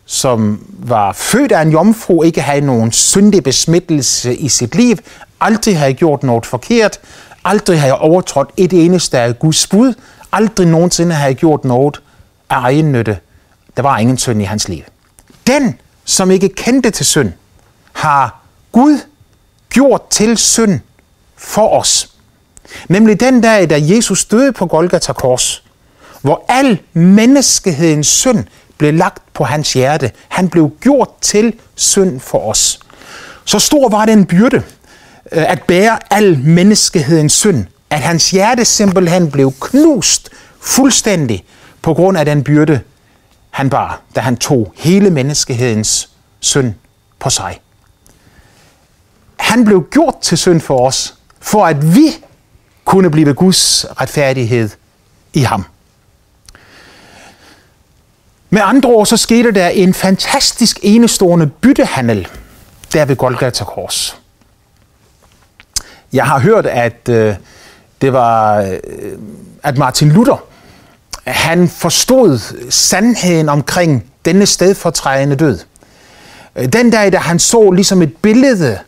som 0.06 0.66
var 0.70 1.12
født 1.12 1.52
af 1.52 1.62
en 1.62 1.72
jomfru, 1.72 2.24
ikke 2.24 2.42
havde 2.42 2.66
nogen 2.66 2.92
syndig 2.92 3.44
besmittelse 3.44 4.36
i 4.36 4.50
sit 4.50 4.76
liv, 4.76 4.98
aldrig 5.42 5.80
havde 5.80 5.94
gjort 5.94 6.24
noget 6.24 6.46
forkert, 6.46 7.00
aldrig 7.46 7.82
havde 7.82 7.98
overtrådt 7.98 8.50
et 8.58 8.74
eneste 8.74 9.20
af 9.20 9.40
Guds 9.40 9.68
bud, 9.68 9.94
aldrig 10.32 10.68
nogensinde 10.68 11.16
havde 11.16 11.34
gjort 11.34 11.66
noget 11.66 12.02
af 12.50 12.56
egen 12.60 12.92
nytte. 12.92 13.18
Der 13.78 13.82
var 13.82 13.98
ingen 13.98 14.18
synd 14.18 14.42
i 14.42 14.46
hans 14.46 14.70
liv. 14.70 14.84
Den, 15.48 15.80
som 16.06 16.32
ikke 16.32 16.50
kendte 16.50 16.92
til 16.92 17.06
synd, 17.06 17.32
har 17.94 18.42
Gud 18.72 19.00
gjort 19.70 20.02
til 20.10 20.38
synd 20.38 20.80
for 21.46 21.80
os. 21.80 22.10
Nemlig 22.90 23.20
den 23.20 23.42
dag, 23.42 23.70
da 23.70 23.80
Jesus 23.82 24.26
døde 24.26 24.52
på 24.52 24.66
Golgata 24.66 25.14
Kors, 25.14 25.64
hvor 26.22 26.46
al 26.48 26.80
menneskehedens 26.94 28.08
synd 28.08 28.44
blev 28.78 28.94
lagt 28.94 29.34
på 29.34 29.44
hans 29.44 29.74
hjerte. 29.74 30.12
Han 30.28 30.50
blev 30.50 30.72
gjort 30.82 31.10
til 31.22 31.54
synd 31.76 32.20
for 32.20 32.50
os. 32.50 32.80
Så 33.46 33.60
stor 33.60 33.90
var 33.90 34.06
den 34.06 34.26
byrde 34.26 34.58
øh, 35.32 35.52
at 35.52 35.64
bære 35.64 36.00
al 36.10 36.40
menneskehedens 36.40 37.34
synd, 37.34 37.66
at 37.90 38.00
hans 38.00 38.32
hjerte 38.32 38.66
simpelthen 38.66 39.32
blev 39.32 39.54
knust 39.62 40.30
fuldstændig 40.62 41.46
på 41.82 41.94
grund 41.94 42.18
af 42.18 42.26
den 42.26 42.44
byrde, 42.44 42.80
han 43.50 43.70
bar, 43.70 44.02
da 44.16 44.20
han 44.20 44.38
tog 44.38 44.74
hele 44.76 45.10
menneskehedens 45.10 46.10
synd 46.40 46.74
på 47.20 47.30
sig. 47.30 47.60
Han 49.38 49.66
blev 49.66 49.88
gjort 49.92 50.16
til 50.22 50.38
synd 50.38 50.62
for 50.62 50.88
os, 50.88 51.15
for 51.46 51.66
at 51.66 51.96
vi 51.96 52.08
kunne 52.86 53.12
blive 53.12 53.34
Guds 53.34 53.86
retfærdighed 54.02 54.70
i 55.34 55.40
ham. 55.40 55.66
Med 58.50 58.62
andre 58.64 58.90
ord, 58.90 59.06
så 59.06 59.18
skete 59.18 59.52
der 59.52 59.68
en 59.68 59.94
fantastisk 59.94 60.80
enestående 60.82 61.48
byttehandel 61.48 62.28
der 62.94 63.06
ved 63.06 63.16
Golgata 63.16 63.64
Kors. 63.64 64.18
Jeg 66.14 66.26
har 66.26 66.40
hørt, 66.40 66.66
at 66.66 67.10
øh, 67.10 67.36
det 68.02 68.14
var, 68.14 68.62
øh, 68.62 68.80
at 69.64 69.78
Martin 69.78 70.10
Luther, 70.10 70.44
han 71.26 71.70
forstod 71.70 72.40
sandheden 72.70 73.50
omkring 73.50 74.12
denne 74.26 74.46
stedfortrædende 74.46 75.36
død. 75.36 75.60
Øh, 76.56 76.74
den 76.74 76.90
dag, 76.90 77.12
da 77.12 77.18
han 77.18 77.40
så 77.40 77.72
ligesom 77.72 78.02
et 78.02 78.18
billede 78.18 78.80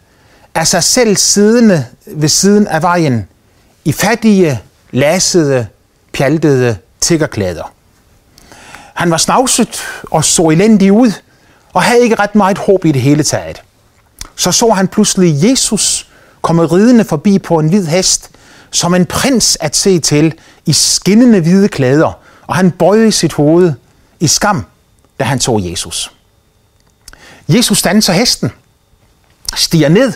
af 0.58 0.68
sig 0.68 0.84
selv 0.84 1.18
siddende 1.18 1.86
ved 2.06 2.30
siden 2.30 2.68
af 2.68 2.82
vejen 2.82 3.28
i 3.86 3.92
fattige, 3.92 4.62
lassede, 4.92 5.68
pjaltede 6.14 6.78
tiggerklæder. 7.02 7.74
Han 8.94 9.12
var 9.12 9.18
snavset 9.18 9.82
og 10.04 10.26
så 10.26 10.42
elendig 10.50 10.92
ud, 10.92 11.12
og 11.74 11.84
havde 11.84 12.04
ikke 12.04 12.16
ret 12.16 12.36
meget 12.36 12.58
håb 12.58 12.86
i 12.86 12.92
det 12.92 13.02
hele 13.02 13.24
taget. 13.24 13.62
Så 14.36 14.52
så 14.52 14.70
han 14.70 14.88
pludselig 14.88 15.50
Jesus 15.50 16.08
komme 16.42 16.66
ridende 16.66 17.06
forbi 17.06 17.40
på 17.40 17.60
en 17.60 17.70
hvid 17.70 17.86
hest, 17.86 18.30
som 18.72 18.96
en 18.96 19.06
prins 19.06 19.58
at 19.62 19.76
se 19.76 20.00
til 20.00 20.34
i 20.66 20.74
skinnende 20.74 21.40
hvide 21.40 21.68
klæder, 21.68 22.20
og 22.48 22.56
han 22.56 22.72
bøjede 22.72 23.12
sit 23.12 23.34
hoved 23.34 23.74
i 24.20 24.28
skam, 24.28 24.66
da 25.20 25.24
han 25.24 25.40
så 25.40 25.62
Jesus. 25.70 26.12
Jesus 27.48 27.78
standser 27.78 28.14
hesten, 28.14 28.52
stiger 29.56 29.90
ned 29.90 30.14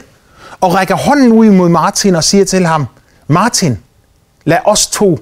og 0.62 0.74
rækker 0.74 0.96
hånden 0.96 1.32
ud 1.32 1.50
mod 1.50 1.70
Martin 1.70 2.16
og 2.16 2.24
siger 2.24 2.46
til 2.46 2.66
ham, 2.66 2.86
Martin, 3.28 3.80
lad 4.46 4.58
os 4.66 4.88
to 4.88 5.20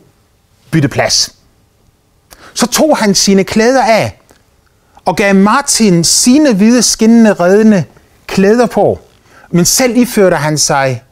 bytte 0.71 0.87
plads. 0.87 1.35
Så 2.53 2.67
tog 2.67 2.97
han 2.97 3.15
sine 3.15 3.43
klæder 3.43 3.83
af 3.83 4.19
og 5.05 5.15
gav 5.15 5.35
Martin 5.35 6.03
sine 6.03 6.53
hvide 6.53 6.83
skinnende 6.83 7.33
reddende 7.33 7.83
klæder 8.27 8.65
på, 8.65 8.99
men 9.51 9.65
selv 9.65 9.97
iførte 9.97 10.35
han 10.35 10.57
sig 10.57 11.03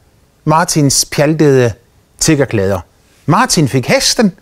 Martins 0.44 1.04
pjaltede 1.04 1.72
tiggerklæder. 2.18 2.80
Martin 3.26 3.68
fik 3.68 3.86
hesten, 3.86 4.32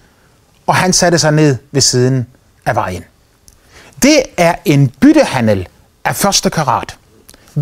og 0.67 0.75
han 0.75 0.93
satte 0.93 1.19
sig 1.19 1.33
ned 1.33 1.57
ved 1.71 1.81
siden 1.81 2.27
af 2.67 2.75
vejen. 2.75 3.05
Det 4.03 4.23
er 4.37 4.55
en 4.65 4.89
byttehandel 4.89 5.69
af 6.05 6.17
første 6.17 6.51
karat. 6.51 6.97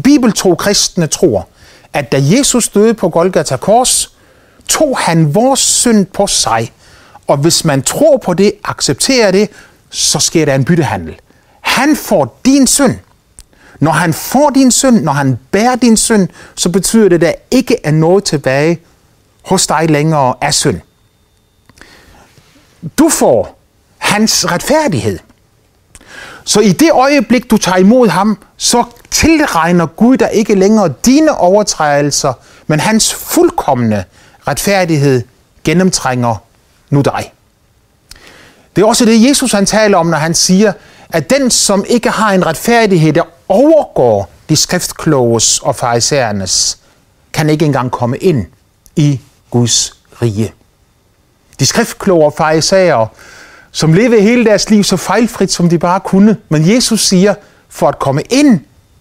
Bibeltro 0.03 0.55
kristne 0.55 1.07
tror, 1.07 1.49
at 1.95 2.13
da 2.13 2.21
Jesus 2.23 2.69
døde 2.69 2.95
på 2.95 3.09
Golgata 3.09 3.57
Kors, 3.57 4.13
tog 4.69 4.99
han 4.99 5.35
vores 5.35 5.61
synd 5.61 6.07
på 6.07 6.27
sig– 6.27 6.73
og 7.27 7.37
hvis 7.37 7.65
man 7.65 7.83
tror 7.83 8.17
på 8.17 8.35
det, 8.35 8.53
accepterer 8.65 9.31
det, 9.31 9.51
så 9.91 10.19
sker 10.19 10.45
der 10.45 10.55
en 10.55 10.65
byttehandel. 10.65 11.17
Han 11.61 11.97
får 11.97 12.41
din 12.45 12.67
synd. 12.67 12.95
Når 13.81 13.91
han 13.91 14.15
får 14.15 14.51
din 14.51 14.71
synd, 14.71 15.01
når 15.01 15.13
han 15.13 15.39
bærer 15.51 15.77
din 15.77 15.97
synd, 15.97 16.29
så 16.55 16.69
betyder 16.69 17.09
det, 17.09 17.15
at 17.15 17.21
der 17.21 17.33
ikke 17.51 17.77
er 17.85 17.91
noget 17.91 18.25
tilbage 18.25 18.81
hos 19.43 19.67
dig 19.67 19.91
længere 19.91 20.35
af 20.41 20.55
synd. 20.55 20.81
Du 22.99 23.09
får 23.09 23.61
hans 23.99 24.51
retfærdighed. 24.51 25.19
Så 26.45 26.61
i 26.61 26.73
det 26.73 26.91
øjeblik, 26.93 27.51
du 27.51 27.57
tager 27.57 27.79
imod 27.79 28.09
ham, 28.09 28.39
så 28.57 28.85
tilregner 29.11 29.87
Gud 29.87 30.17
dig 30.17 30.31
ikke 30.33 30.55
længere 30.55 30.93
dine 31.05 31.39
overtrædelser, 31.39 32.33
men 32.67 32.81
hans 32.81 33.15
fuldkommende 33.15 34.05
retfærdighed 34.49 35.23
gennemtrænger 35.65 36.37
nu 36.91 37.01
dig. 37.01 37.33
Det 38.77 38.83
er 38.83 38.87
også 38.87 39.05
det, 39.05 39.29
Jesus 39.29 39.53
han 39.53 39.67
taler 39.67 39.99
om, 39.99 40.07
når 40.07 40.19
han 40.19 40.35
siger, 40.35 40.73
at 41.11 41.31
den, 41.31 41.51
som 41.51 41.85
ikke 41.89 42.11
har 42.11 42.33
en 42.33 42.47
retfærdighed, 42.47 43.13
der 43.13 43.23
overgår 43.49 44.31
de 44.49 44.57
skriftkloges 44.57 45.59
og 45.59 45.77
farisæernes, 45.77 46.79
kan 47.33 47.51
ikke 47.51 47.65
engang 47.65 47.91
komme 47.91 48.19
ind 48.19 48.47
i 48.97 49.21
Guds 49.51 49.97
rige. 50.23 50.53
De 51.61 51.67
skriftkloge 51.67 52.25
og 52.25 52.33
farisæer, 52.33 53.07
som 53.75 53.93
levede 53.93 54.23
hele 54.23 54.45
deres 54.45 54.71
liv 54.71 54.85
så 54.85 54.97
fejlfrit, 54.97 55.53
som 55.53 55.69
de 55.69 55.79
bare 55.79 56.01
kunne. 56.01 56.37
Men 56.49 56.71
Jesus 56.71 57.01
siger, 57.01 57.35
for 57.69 57.89
at 57.89 57.99
komme 57.99 58.23
ind 58.31 58.61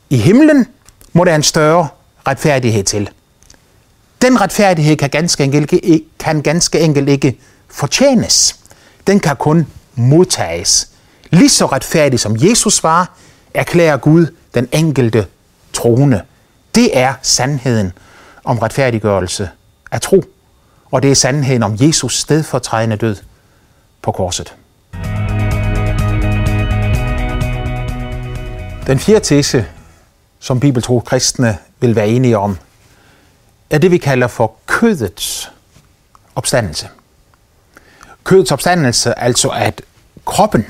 i 0.10 0.18
himlen, 0.18 0.68
må 1.14 1.24
der 1.24 1.36
en 1.36 1.44
større 1.44 1.88
retfærdighed 2.28 2.84
til. 2.84 3.10
Den 4.22 4.42
retfærdighed 4.42 4.96
kan 4.96 5.10
ganske 5.10 5.44
enkelt, 5.44 5.74
kan 6.20 6.42
ganske 6.42 6.80
enkelt 6.80 7.10
ikke 7.10 7.40
fortjenes. 7.68 8.56
Den 9.08 9.20
kan 9.20 9.36
kun 9.36 9.68
modtages. 9.96 10.90
Lige 11.30 11.50
så 11.50 11.66
retfærdig 11.66 12.20
som 12.20 12.36
Jesus 12.40 12.84
var, 12.84 13.14
erklærer 13.54 13.98
Gud 13.98 14.28
den 14.56 14.68
enkelte 14.72 15.26
troende. 15.74 16.22
Det 16.76 16.98
er 16.98 17.14
sandheden 17.22 17.92
om 18.44 18.60
retfærdiggørelse 18.60 19.50
af 19.92 20.02
tro. 20.02 20.24
Og 20.92 21.04
det 21.04 21.12
er 21.12 21.16
sandheden 21.16 21.64
om 21.64 21.76
Jesus 21.80 22.20
stedfortrædende 22.20 22.96
død 22.96 23.16
på 24.02 24.12
korset. 24.12 24.56
Den 28.88 29.00
fjerde 29.00 29.26
tese, 29.26 29.66
som 30.40 30.60
bibeltro 30.60 31.00
kristne 31.00 31.58
vil 31.80 31.96
være 31.96 32.08
enige 32.08 32.38
om, 32.38 32.58
er 33.70 33.78
det, 33.78 33.92
vi 33.92 33.98
kalder 33.98 34.28
for 34.28 34.56
kødets 34.66 35.52
opstandelse 36.36 36.90
kødets 38.24 38.52
opstandelse, 38.52 39.20
altså 39.20 39.50
at 39.50 39.82
kroppen 40.26 40.66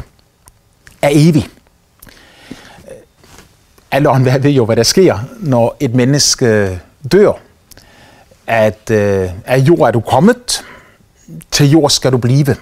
er 1.02 1.10
evig. 1.12 1.48
Alle 3.92 4.10
åndvær 4.10 4.38
ved 4.38 4.52
jo, 4.52 4.66
hvad 4.66 4.76
der 4.76 4.84
sker, 4.84 5.20
når 5.40 5.78
et 5.80 5.96
menneske 5.96 6.80
dør. 7.12 7.32
At 8.48 8.92
øh, 8.92 9.30
af 9.46 9.58
jord 9.58 9.88
er 9.88 9.92
du 9.92 10.00
kommet, 10.00 10.66
til 11.52 11.72
jord 11.72 11.90
skal 11.90 12.12
du 12.12 12.18
blive. 12.18 12.56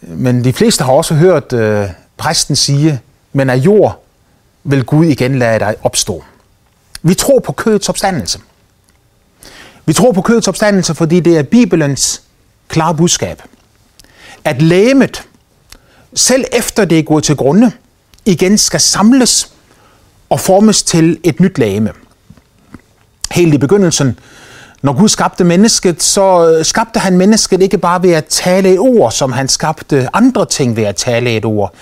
Men 0.00 0.44
de 0.44 0.52
fleste 0.52 0.84
har 0.84 0.92
også 0.92 1.14
hørt 1.14 1.52
øh, 1.52 1.88
præsten 2.16 2.56
sige, 2.56 3.00
men 3.32 3.50
af 3.50 3.56
jord 3.56 4.04
vil 4.64 4.84
Gud 4.84 5.06
igen 5.06 5.38
lade 5.38 5.58
dig 5.58 5.74
opstå. 5.82 6.24
Vi 7.02 7.14
tror 7.14 7.38
på 7.38 7.52
kødets 7.52 7.88
opstandelse. 7.88 8.38
Vi 9.86 9.92
tror 9.92 10.12
på 10.12 10.22
kødets 10.22 10.48
opstandelse, 10.48 10.94
fordi 10.94 11.20
det 11.20 11.38
er 11.38 11.42
Bibelens 11.42 12.22
klare 12.68 12.94
budskab 12.94 13.42
at 14.44 14.62
lægemet, 14.62 15.22
selv 16.14 16.44
efter 16.52 16.84
det 16.84 16.98
er 16.98 17.02
gået 17.02 17.24
til 17.24 17.36
grunde, 17.36 17.72
igen 18.24 18.58
skal 18.58 18.80
samles 18.80 19.52
og 20.30 20.40
formes 20.40 20.82
til 20.82 21.18
et 21.22 21.40
nyt 21.40 21.58
lægeme. 21.58 21.92
Helt 23.32 23.54
i 23.54 23.58
begyndelsen, 23.58 24.18
Når 24.82 24.92
Gud 24.92 25.08
skabte 25.08 25.44
mennesket, 25.44 26.02
så 26.02 26.48
øh, 26.48 26.64
skabte 26.64 27.00
han 27.00 27.18
mennesket 27.18 27.62
ikke 27.62 27.78
bare 27.78 28.02
ved 28.02 28.12
at 28.12 28.24
tale 28.24 28.72
et 28.72 28.78
ord, 28.78 29.12
som 29.12 29.32
han 29.32 29.48
skabte 29.48 30.08
andre 30.12 30.46
ting 30.46 30.76
ved 30.76 30.84
at 30.84 30.96
tale 30.96 31.36
et 31.36 31.44
ord. 31.44 31.74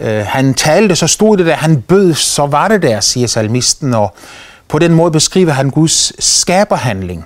Øh, 0.00 0.26
han 0.26 0.54
talte, 0.54 0.96
så 0.96 1.06
stod 1.06 1.36
det 1.36 1.46
der, 1.46 1.54
han 1.54 1.82
bød, 1.82 2.14
så 2.14 2.46
var 2.46 2.68
det 2.68 2.82
der, 2.82 3.00
siger 3.00 3.26
salmisten, 3.26 3.94
og 3.94 4.14
på 4.68 4.78
den 4.78 4.92
måde 4.92 5.10
beskriver 5.10 5.52
han 5.52 5.70
Guds 5.70 6.24
skaberhandling. 6.24 7.24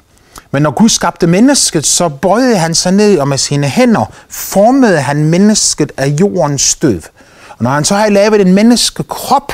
Men 0.51 0.63
når 0.63 0.71
Gud 0.71 0.89
skabte 0.89 1.27
mennesket, 1.27 1.87
så 1.87 2.09
bøjede 2.09 2.59
han 2.59 2.75
sig 2.75 2.93
ned, 2.93 3.19
og 3.19 3.29
med 3.29 3.39
sine 3.39 3.67
hænder 3.67 4.13
formede 4.29 5.01
han 5.01 5.25
mennesket 5.25 5.93
af 5.97 6.07
jordens 6.07 6.63
støv. 6.63 7.01
Og 7.49 7.65
når 7.65 7.71
han 7.71 7.85
så 7.85 7.95
havde 7.95 8.13
lavet 8.13 8.41
en 8.41 8.53
menneskekrop, 8.53 9.53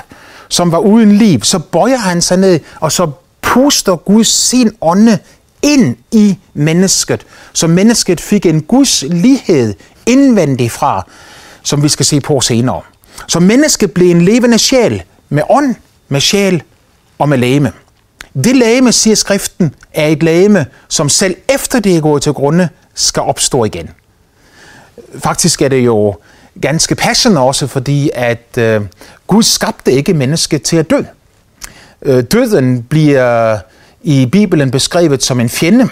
som 0.49 0.73
var 0.73 0.79
uden 0.79 1.12
liv, 1.12 1.43
så 1.43 1.59
bøjer 1.59 1.97
han 1.97 2.23
sig 2.23 2.37
ned, 2.37 2.61
og 2.81 2.93
så 2.93 3.11
puster 3.43 3.97
Gud 3.97 4.25
sin 4.25 4.71
ånde 4.81 5.19
ind 5.62 5.97
i 6.12 6.38
mennesket, 6.55 7.26
så 7.52 7.67
mennesket 7.67 8.21
fik 8.21 8.47
en 8.47 8.62
Guds 8.62 9.05
lighed 9.09 9.75
indvendig 10.07 10.71
fra, 10.71 11.07
som 11.62 11.83
vi 11.83 11.88
skal 11.88 12.07
se 12.07 12.21
på 12.21 12.40
senere. 12.40 12.81
Så 13.29 13.41
mennesket 13.41 13.93
blev 13.93 14.11
en 14.11 14.23
levende 14.23 14.59
sjæl 14.59 15.03
med 15.29 15.43
ånd, 15.50 15.75
med 16.09 16.21
sjæl 16.21 16.62
og 17.19 17.29
med 17.29 17.39
læme. 17.39 17.73
Det 18.45 18.57
læme, 18.57 18.93
siger 18.93 19.17
skriften, 19.17 19.75
er 19.95 20.07
et 20.07 20.23
læme, 20.23 20.67
som 20.89 21.09
selv 21.09 21.37
efter 21.49 21.81
det 21.81 21.97
er 21.97 22.00
gået 22.00 22.23
til 22.23 22.33
grunde, 22.33 22.69
skal 22.95 23.23
opstå 23.23 23.65
igen. 23.65 23.91
Faktisk 25.19 25.62
er 25.62 25.69
det 25.69 25.85
jo 25.85 26.15
ganske 26.62 26.95
passende 26.95 27.41
også, 27.41 27.67
fordi 27.67 28.11
at 28.15 28.59
øh, 28.59 28.81
Gud 29.27 29.43
skabte 29.43 29.93
ikke 29.93 30.15
mennesket 30.15 30.62
til 30.62 30.77
at 30.77 30.91
dø. 30.91 31.03
Øh, 32.03 32.25
døden 32.25 32.83
bliver 32.83 33.59
i 34.03 34.27
Bibelen 34.27 34.71
beskrevet 34.71 35.23
som 35.23 35.41
en 35.41 35.49
fjende. 35.49 35.89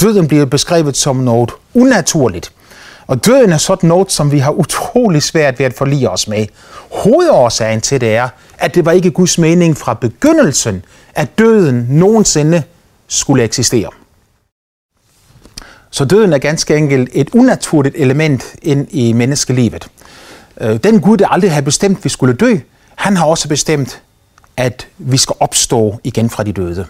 Døden 0.00 0.28
bliver 0.28 0.44
beskrevet 0.44 0.96
som 0.96 1.16
noget 1.16 1.50
unaturligt. 1.74 2.52
Og 3.06 3.26
døden 3.26 3.52
er 3.52 3.56
sådan 3.56 3.88
noget, 3.88 4.12
som 4.12 4.32
vi 4.32 4.38
har 4.38 4.50
utrolig 4.50 5.22
svært 5.22 5.58
ved 5.58 5.66
at 5.66 5.74
forlige 5.74 6.10
os 6.10 6.28
med. 6.28 6.46
Hovedårsagen 6.90 7.80
til 7.80 8.00
det 8.00 8.16
er, 8.16 8.28
at 8.58 8.74
det 8.74 8.84
var 8.84 8.92
ikke 8.92 9.10
Guds 9.10 9.38
mening 9.38 9.76
fra 9.76 9.94
begyndelsen, 9.94 10.84
at 11.14 11.38
døden 11.38 11.86
nogensinde 11.90 12.62
skulle 13.08 13.44
eksistere. 13.44 13.90
Så 15.90 16.04
døden 16.04 16.32
er 16.32 16.38
ganske 16.38 16.76
enkelt 16.76 17.10
et 17.12 17.30
unaturligt 17.34 17.94
element 17.98 18.44
ind 18.62 18.88
i 18.90 19.12
menneskelivet. 19.12 19.88
Øh, 20.60 20.76
den 20.84 21.00
Gud, 21.00 21.16
der 21.16 21.28
aldrig 21.28 21.52
har 21.52 21.60
bestemt, 21.60 21.98
at 21.98 22.04
vi 22.04 22.08
skulle 22.08 22.34
dø, 22.34 22.56
han 22.94 23.16
har 23.16 23.26
også 23.26 23.48
bestemt, 23.48 24.02
at 24.56 24.86
vi 24.98 25.16
skal 25.16 25.36
opstå 25.40 26.00
igen 26.04 26.30
fra 26.30 26.42
de 26.42 26.52
døde. 26.52 26.86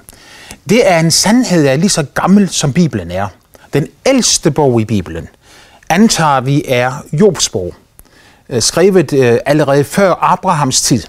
Det 0.68 0.90
er 0.90 0.98
en 0.98 1.10
sandhed, 1.10 1.64
der 1.64 1.70
er 1.70 1.76
lige 1.76 1.88
så 1.88 2.02
gammel 2.14 2.48
som 2.48 2.72
Bibelen 2.72 3.10
er. 3.10 3.28
Den 3.72 3.86
ældste 4.06 4.50
bog 4.50 4.80
i 4.80 4.84
Bibelen 4.84 5.28
antager 5.94 6.40
vi 6.40 6.62
er 6.68 6.92
Jobsbog, 7.12 7.74
øh, 8.48 8.62
skrevet 8.62 9.12
øh, 9.12 9.38
allerede 9.46 9.84
før 9.84 10.14
Abrahams 10.20 10.82
tid. 10.82 11.02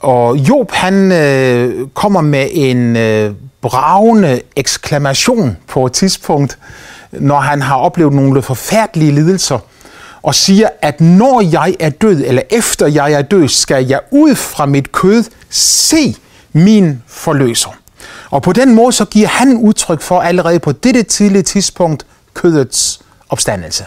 Og 0.00 0.36
Job 0.36 0.72
han 0.72 1.12
øh, 1.12 1.88
kommer 1.94 2.20
med 2.20 2.48
en 2.52 2.96
øh, 2.96 3.34
bravende 3.60 4.40
eksklamation 4.56 5.56
på 5.68 5.86
et 5.86 5.92
tidspunkt, 5.92 6.58
når 7.12 7.40
han 7.40 7.62
har 7.62 7.76
oplevet 7.76 8.12
nogle 8.12 8.42
forfærdelige 8.42 9.12
lidelser, 9.12 9.58
og 10.22 10.34
siger, 10.34 10.68
at 10.82 11.00
når 11.00 11.40
jeg 11.40 11.76
er 11.80 11.90
død, 11.90 12.22
eller 12.26 12.42
efter 12.50 12.86
jeg 12.86 13.12
er 13.12 13.22
død, 13.22 13.48
skal 13.48 13.86
jeg 13.86 14.00
ud 14.10 14.34
fra 14.34 14.66
mit 14.66 14.92
kød 14.92 15.24
se 15.50 16.16
min 16.52 17.02
forløser. 17.06 17.70
Og 18.30 18.42
på 18.42 18.52
den 18.52 18.74
måde 18.74 18.92
så 18.92 19.04
giver 19.04 19.28
han 19.28 19.56
udtryk 19.56 20.00
for 20.00 20.20
allerede 20.20 20.58
på 20.58 20.72
dette 20.72 21.02
tidlige 21.02 21.42
tidspunkt 21.42 22.06
kødets 22.34 23.02
opstandelse. 23.32 23.84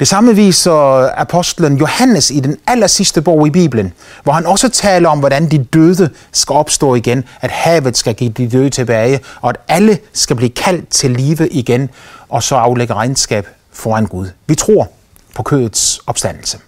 Det 0.00 0.08
samme 0.08 0.36
viser 0.36 1.10
apostlen 1.20 1.76
Johannes 1.76 2.30
i 2.30 2.40
den 2.40 2.56
aller 2.66 2.86
sidste 2.86 3.22
bog 3.22 3.46
i 3.46 3.50
Bibelen, 3.50 3.92
hvor 4.22 4.32
han 4.32 4.46
også 4.46 4.68
taler 4.68 5.08
om, 5.08 5.18
hvordan 5.18 5.50
de 5.50 5.64
døde 5.64 6.10
skal 6.32 6.52
opstå 6.52 6.94
igen, 6.94 7.24
at 7.40 7.50
havet 7.50 7.96
skal 7.96 8.14
give 8.14 8.30
de 8.30 8.48
døde 8.48 8.70
tilbage, 8.70 9.20
og 9.40 9.50
at 9.50 9.56
alle 9.68 9.98
skal 10.12 10.36
blive 10.36 10.50
kaldt 10.50 10.88
til 10.88 11.10
live 11.10 11.48
igen, 11.48 11.90
og 12.28 12.42
så 12.42 12.56
aflægge 12.56 12.94
regnskab 12.94 13.48
foran 13.72 14.06
Gud. 14.06 14.26
Vi 14.46 14.54
tror 14.54 14.88
på 15.34 15.42
kødets 15.42 16.00
opstandelse. 16.06 16.58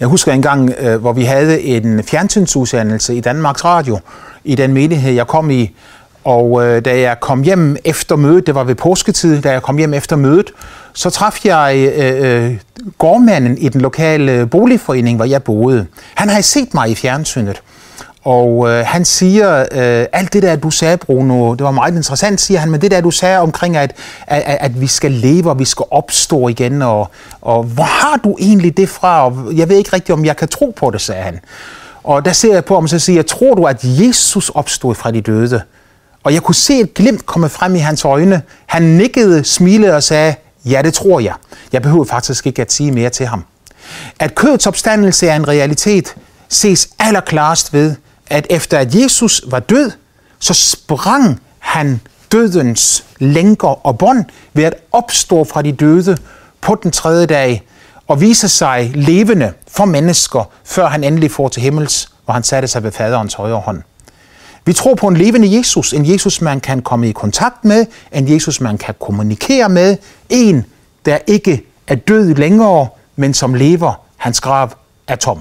Jeg 0.00 0.08
husker 0.08 0.32
en 0.32 0.42
gang, 0.42 0.70
øh, 0.78 1.00
hvor 1.00 1.12
vi 1.12 1.24
havde 1.24 1.60
en 1.60 2.04
fjernsynsudsendelse 2.04 3.14
i 3.14 3.20
Danmarks 3.20 3.64
Radio, 3.64 3.98
i 4.44 4.54
den 4.54 4.72
menighed, 4.72 5.12
jeg 5.12 5.26
kom 5.26 5.50
i, 5.50 5.76
og 6.24 6.66
øh, 6.66 6.84
da 6.84 7.00
jeg 7.00 7.20
kom 7.20 7.42
hjem 7.42 7.76
efter 7.84 8.16
mødet, 8.16 8.46
det 8.46 8.54
var 8.54 8.64
ved 8.64 8.74
påsketid, 8.74 9.42
da 9.42 9.52
jeg 9.52 9.62
kom 9.62 9.76
hjem 9.76 9.94
efter 9.94 10.16
mødet, 10.16 10.50
så 10.94 11.10
traf 11.10 11.44
jeg 11.44 11.92
øh, 11.96 12.46
øh, 12.46 12.56
gårdmanden 12.98 13.58
i 13.58 13.68
den 13.68 13.80
lokale 13.80 14.46
boligforening, 14.46 15.16
hvor 15.16 15.24
jeg 15.24 15.42
boede. 15.42 15.86
Han 16.14 16.28
havde 16.28 16.42
set 16.42 16.74
mig 16.74 16.90
i 16.90 16.94
fjernsynet, 16.94 17.62
og 18.24 18.68
øh, 18.70 18.84
han 18.86 19.04
siger, 19.04 19.60
øh, 19.60 20.06
alt 20.12 20.32
det 20.32 20.42
der, 20.42 20.56
du 20.56 20.70
sagde, 20.70 20.96
Bruno, 20.96 21.54
det 21.54 21.64
var 21.64 21.70
meget 21.70 21.96
interessant, 21.96 22.40
siger 22.40 22.60
han, 22.60 22.70
men 22.70 22.80
det 22.80 22.90
der, 22.90 23.00
du 23.00 23.10
sagde 23.10 23.38
omkring, 23.38 23.76
at, 23.76 23.92
at, 24.26 24.58
at 24.60 24.80
vi 24.80 24.86
skal 24.86 25.10
leve, 25.10 25.50
og 25.50 25.58
vi 25.58 25.64
skal 25.64 25.84
opstå 25.90 26.48
igen, 26.48 26.82
og, 26.82 27.10
og 27.40 27.62
hvor 27.62 27.84
har 27.84 28.20
du 28.24 28.36
egentlig 28.40 28.76
det 28.76 28.88
fra? 28.88 29.26
Og 29.26 29.56
jeg 29.56 29.68
ved 29.68 29.76
ikke 29.76 29.92
rigtigt, 29.92 30.10
om 30.10 30.24
jeg 30.24 30.36
kan 30.36 30.48
tro 30.48 30.74
på 30.76 30.90
det, 30.90 31.00
sagde 31.00 31.22
han. 31.22 31.40
Og 32.04 32.24
der 32.24 32.32
ser 32.32 32.54
jeg 32.54 32.64
på 32.64 32.74
ham, 32.74 32.82
og 32.82 32.88
så 32.88 32.98
siger 32.98 33.16
jeg, 33.16 33.26
tror 33.26 33.54
du, 33.54 33.64
at 33.64 33.84
Jesus 33.84 34.48
opstod 34.48 34.94
fra 34.94 35.10
de 35.10 35.20
døde? 35.20 35.62
Og 36.22 36.34
jeg 36.34 36.42
kunne 36.42 36.54
se 36.54 36.80
et 36.80 36.94
glimt 36.94 37.26
komme 37.26 37.48
frem 37.48 37.74
i 37.74 37.78
hans 37.78 38.04
øjne. 38.04 38.42
Han 38.66 38.82
nikkede, 38.82 39.44
smilede 39.44 39.96
og 39.96 40.02
sagde, 40.02 40.34
ja, 40.64 40.82
det 40.82 40.94
tror 40.94 41.20
jeg. 41.20 41.34
Jeg 41.72 41.82
behøver 41.82 42.04
faktisk 42.04 42.46
ikke 42.46 42.62
at 42.62 42.72
sige 42.72 42.92
mere 42.92 43.10
til 43.10 43.26
ham. 43.26 43.44
At 44.18 44.34
kødets 44.34 44.66
opstandelse 44.66 45.28
er 45.28 45.36
en 45.36 45.48
realitet, 45.48 46.14
ses 46.48 46.88
allerklarest 46.98 47.72
ved, 47.72 47.94
at 48.26 48.46
efter 48.50 48.78
at 48.78 48.94
Jesus 48.94 49.42
var 49.46 49.60
død, 49.60 49.90
så 50.38 50.54
sprang 50.54 51.40
han 51.58 52.00
dødens 52.32 53.04
lænker 53.18 53.86
og 53.86 53.98
bånd 53.98 54.24
ved 54.52 54.64
at 54.64 54.74
opstå 54.92 55.44
fra 55.44 55.62
de 55.62 55.72
døde 55.72 56.16
på 56.60 56.74
den 56.82 56.90
tredje 56.90 57.26
dag 57.26 57.66
og 58.08 58.20
vise 58.20 58.48
sig 58.48 58.90
levende 58.94 59.52
for 59.68 59.84
mennesker, 59.84 60.50
før 60.64 60.88
han 60.88 61.04
endelig 61.04 61.30
får 61.30 61.48
til 61.48 61.62
himmels, 61.62 62.08
hvor 62.24 62.34
han 62.34 62.42
satte 62.42 62.68
sig 62.68 62.82
ved 62.82 62.92
faderens 62.92 63.34
højre 63.34 63.60
hånd. 63.60 63.82
Vi 64.64 64.72
tror 64.72 64.94
på 64.94 65.08
en 65.08 65.16
levende 65.16 65.56
Jesus, 65.56 65.92
en 65.92 66.06
Jesus, 66.06 66.40
man 66.40 66.60
kan 66.60 66.82
komme 66.82 67.08
i 67.08 67.12
kontakt 67.12 67.64
med, 67.64 67.86
en 68.12 68.28
Jesus, 68.28 68.60
man 68.60 68.78
kan 68.78 68.94
kommunikere 69.00 69.68
med, 69.68 69.96
en, 70.28 70.64
der 71.06 71.18
ikke 71.26 71.62
er 71.86 71.94
død 71.94 72.34
længere, 72.34 72.88
men 73.16 73.34
som 73.34 73.54
lever, 73.54 73.92
hans 74.16 74.40
grav 74.40 74.70
er 75.06 75.16
tom. 75.16 75.40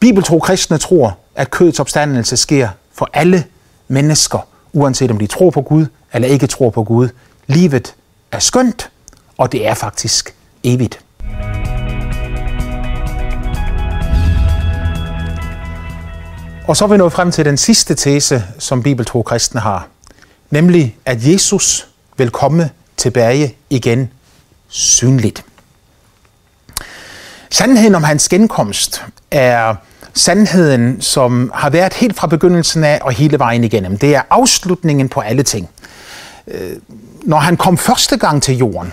Bibeltro 0.00 0.38
kristne 0.38 0.78
tror, 0.78 1.18
at 1.34 1.50
kødets 1.50 1.80
opstandelse 1.80 2.36
sker 2.36 2.68
for 2.92 3.10
alle 3.12 3.44
mennesker, 3.88 4.38
uanset 4.72 5.10
om 5.10 5.18
de 5.18 5.26
tror 5.26 5.50
på 5.50 5.62
Gud 5.62 5.86
eller 6.12 6.28
ikke 6.28 6.46
tror 6.46 6.70
på 6.70 6.84
Gud. 6.84 7.08
Livet 7.46 7.94
er 8.32 8.38
skønt, 8.38 8.90
og 9.38 9.52
det 9.52 9.66
er 9.66 9.74
faktisk 9.74 10.34
evigt. 10.64 11.05
Og 16.68 16.76
så 16.76 16.84
er 16.84 16.88
vi 16.88 16.96
nået 16.96 17.12
frem 17.12 17.32
til 17.32 17.44
den 17.44 17.56
sidste 17.56 17.94
tese, 17.94 18.44
som 18.58 18.82
bibeltro 18.82 19.22
kristne 19.22 19.60
har, 19.60 19.88
nemlig 20.50 20.96
at 21.04 21.26
Jesus 21.26 21.88
vil 22.16 22.30
komme 22.30 22.70
tilbage 22.96 23.56
igen 23.70 24.10
synligt. 24.68 25.44
Sandheden 27.50 27.94
om 27.94 28.02
hans 28.02 28.28
genkomst 28.28 29.04
er 29.30 29.74
sandheden, 30.14 31.00
som 31.00 31.50
har 31.54 31.70
været 31.70 31.94
helt 31.94 32.16
fra 32.16 32.26
begyndelsen 32.26 32.84
af 32.84 32.98
og 33.02 33.12
hele 33.12 33.38
vejen 33.38 33.64
igennem. 33.64 33.98
Det 33.98 34.14
er 34.14 34.22
afslutningen 34.30 35.08
på 35.08 35.20
alle 35.20 35.42
ting. 35.42 35.68
Øh, 36.48 36.76
når 37.22 37.38
han 37.38 37.56
kom 37.56 37.78
første 37.78 38.16
gang 38.16 38.42
til 38.42 38.56
jorden, 38.56 38.92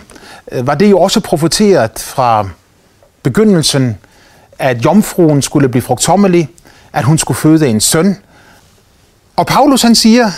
øh, 0.51 0.67
var 0.67 0.75
det 0.75 0.91
jo 0.91 0.99
også 0.99 1.19
profeteret 1.19 1.99
fra 1.99 2.49
begyndelsen, 3.23 3.97
at 4.59 4.85
jomfruen 4.85 5.41
skulle 5.41 5.69
blive 5.69 5.81
frugtommelig, 5.81 6.49
at 6.93 7.05
hun 7.05 7.17
skulle 7.17 7.37
føde 7.37 7.67
en 7.67 7.81
søn. 7.81 8.17
Og 9.35 9.47
Paulus 9.47 9.81
han 9.81 9.95
siger, 9.95 10.31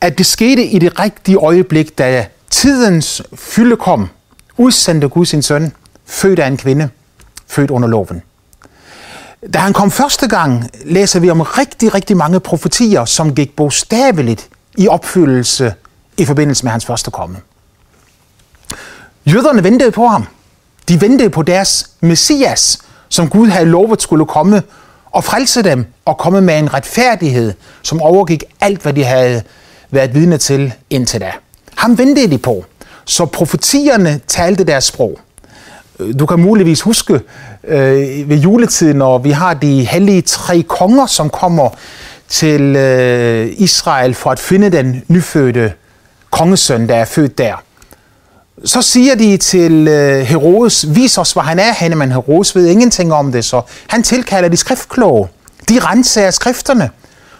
at 0.00 0.18
det 0.18 0.26
skete 0.26 0.64
i 0.64 0.78
det 0.78 0.98
rigtige 1.00 1.36
øjeblik, 1.36 1.98
da 1.98 2.26
tidens 2.50 3.22
fylde 3.34 3.76
kom, 3.76 4.08
udsendte 4.56 5.08
Gud 5.08 5.26
sin 5.26 5.42
søn, 5.42 5.72
født 6.06 6.38
af 6.38 6.46
en 6.46 6.56
kvinde, 6.56 6.88
født 7.46 7.70
under 7.70 7.88
loven. 7.88 8.22
Da 9.54 9.58
han 9.58 9.72
kom 9.72 9.90
første 9.90 10.28
gang, 10.28 10.70
læser 10.84 11.20
vi 11.20 11.30
om 11.30 11.40
rigtig, 11.40 11.94
rigtig 11.94 12.16
mange 12.16 12.40
profetier, 12.40 13.04
som 13.04 13.34
gik 13.34 13.56
bogstaveligt 13.56 14.48
i 14.78 14.88
opfyldelse 14.88 15.74
i 16.16 16.24
forbindelse 16.24 16.64
med 16.64 16.72
hans 16.72 16.86
første 16.86 17.10
komme. 17.10 17.36
Jøderne 19.26 19.64
ventede 19.64 19.90
på 19.90 20.06
ham. 20.06 20.26
De 20.88 21.00
ventede 21.00 21.30
på 21.30 21.42
deres 21.42 21.90
messias, 22.00 22.78
som 23.08 23.28
Gud 23.28 23.48
havde 23.48 23.66
lovet 23.66 24.02
skulle 24.02 24.26
komme 24.26 24.62
og 25.12 25.24
frelse 25.24 25.62
dem 25.62 25.86
og 26.04 26.18
komme 26.18 26.40
med 26.40 26.58
en 26.58 26.74
retfærdighed, 26.74 27.52
som 27.82 28.02
overgik 28.02 28.44
alt, 28.60 28.82
hvad 28.82 28.92
de 28.92 29.04
havde 29.04 29.42
været 29.90 30.14
vidne 30.14 30.38
til 30.38 30.72
indtil 30.90 31.20
da. 31.20 31.32
Ham 31.76 31.98
ventede 31.98 32.30
de 32.30 32.38
på, 32.38 32.64
så 33.04 33.26
profetierne 33.26 34.20
talte 34.26 34.64
deres 34.64 34.84
sprog. 34.84 35.18
Du 36.18 36.26
kan 36.26 36.40
muligvis 36.40 36.80
huske 36.80 37.20
øh, 37.64 38.28
ved 38.28 38.36
juletiden, 38.36 38.96
når 38.96 39.18
vi 39.18 39.30
har 39.30 39.54
de 39.54 39.84
hellige 39.84 40.22
tre 40.22 40.62
konger, 40.62 41.06
som 41.06 41.30
kommer 41.30 41.68
til 42.28 42.76
øh, 42.76 43.52
Israel 43.56 44.14
for 44.14 44.30
at 44.30 44.38
finde 44.38 44.70
den 44.70 45.02
nyfødte 45.08 45.72
kongesøn, 46.30 46.88
der 46.88 46.94
er 46.94 47.04
født 47.04 47.38
der. 47.38 47.62
Så 48.64 48.82
siger 48.82 49.14
de 49.14 49.36
til 49.36 49.88
øh, 49.88 50.20
Herodes, 50.20 50.94
vis 50.94 51.18
os, 51.18 51.32
hvor 51.32 51.42
han 51.42 51.58
er 51.58 51.72
henne, 51.72 51.96
men 51.96 52.12
Herodes 52.12 52.56
ved 52.56 52.66
ingenting 52.66 53.12
om 53.12 53.32
det, 53.32 53.44
så 53.44 53.62
han 53.86 54.02
tilkalder 54.02 54.48
de 54.48 54.56
skriftkloge. 54.56 55.28
De 55.68 55.78
renser 55.78 56.30
skrifterne, 56.30 56.90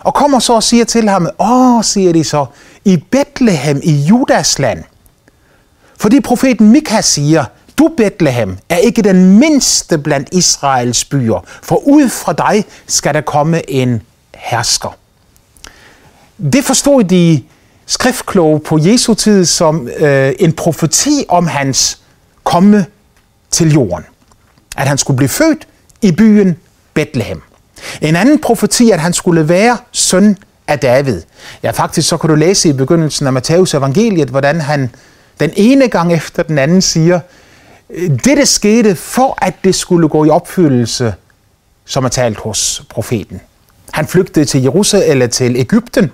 og 0.00 0.14
kommer 0.14 0.38
så 0.38 0.52
og 0.52 0.62
siger 0.62 0.84
til 0.84 1.08
ham, 1.08 1.28
åh, 1.38 1.82
siger 1.84 2.12
de 2.12 2.24
så, 2.24 2.46
i 2.84 3.04
Bethlehem 3.10 3.80
i 3.82 3.92
Judas 3.92 4.58
land. 4.58 4.84
Fordi 5.98 6.20
profeten 6.20 6.70
Mika 6.70 7.00
siger, 7.00 7.44
du 7.78 7.90
Bethlehem 7.96 8.58
er 8.68 8.76
ikke 8.76 9.02
den 9.02 9.38
mindste 9.38 9.98
blandt 9.98 10.28
Israels 10.32 11.04
byer, 11.04 11.44
for 11.62 11.76
ud 11.76 12.08
fra 12.08 12.32
dig 12.32 12.64
skal 12.86 13.14
der 13.14 13.20
komme 13.20 13.70
en 13.70 14.02
hersker. 14.34 14.96
Det 16.52 16.64
forstod 16.64 17.04
de 17.04 17.42
skriftkloge 17.86 18.60
på 18.60 18.78
Jesu 18.82 19.14
tid 19.14 19.44
som 19.44 19.88
øh, 19.88 20.32
en 20.38 20.52
profeti 20.52 21.24
om 21.28 21.46
hans 21.46 21.98
komme 22.44 22.86
til 23.50 23.72
jorden. 23.72 24.04
At 24.76 24.88
han 24.88 24.98
skulle 24.98 25.16
blive 25.16 25.28
født 25.28 25.68
i 26.02 26.12
byen 26.12 26.56
Bethlehem. 26.94 27.42
En 28.00 28.16
anden 28.16 28.40
profeti, 28.40 28.90
at 28.90 29.00
han 29.00 29.12
skulle 29.12 29.48
være 29.48 29.78
søn 29.92 30.36
af 30.68 30.78
David. 30.78 31.22
Ja, 31.62 31.70
faktisk 31.70 32.08
så 32.08 32.16
kan 32.16 32.30
du 32.30 32.36
læse 32.36 32.68
i 32.68 32.72
begyndelsen 32.72 33.26
af 33.26 33.32
Matthæus 33.32 33.74
evangeliet, 33.74 34.28
hvordan 34.28 34.60
han 34.60 34.90
den 35.40 35.50
ene 35.56 35.88
gang 35.88 36.12
efter 36.12 36.42
den 36.42 36.58
anden 36.58 36.82
siger, 36.82 37.20
dette 38.24 38.46
skete 38.46 38.96
for, 38.96 39.38
at 39.44 39.54
det 39.64 39.74
skulle 39.74 40.08
gå 40.08 40.24
i 40.24 40.28
opfyldelse, 40.28 41.14
som 41.84 42.04
er 42.04 42.08
talt 42.08 42.38
hos 42.38 42.82
profeten. 42.88 43.40
Han 43.92 44.06
flygtede 44.06 44.44
til 44.44 44.62
Jerusalem 44.62 45.10
eller 45.10 45.26
til 45.26 45.56
Ægypten, 45.56 46.10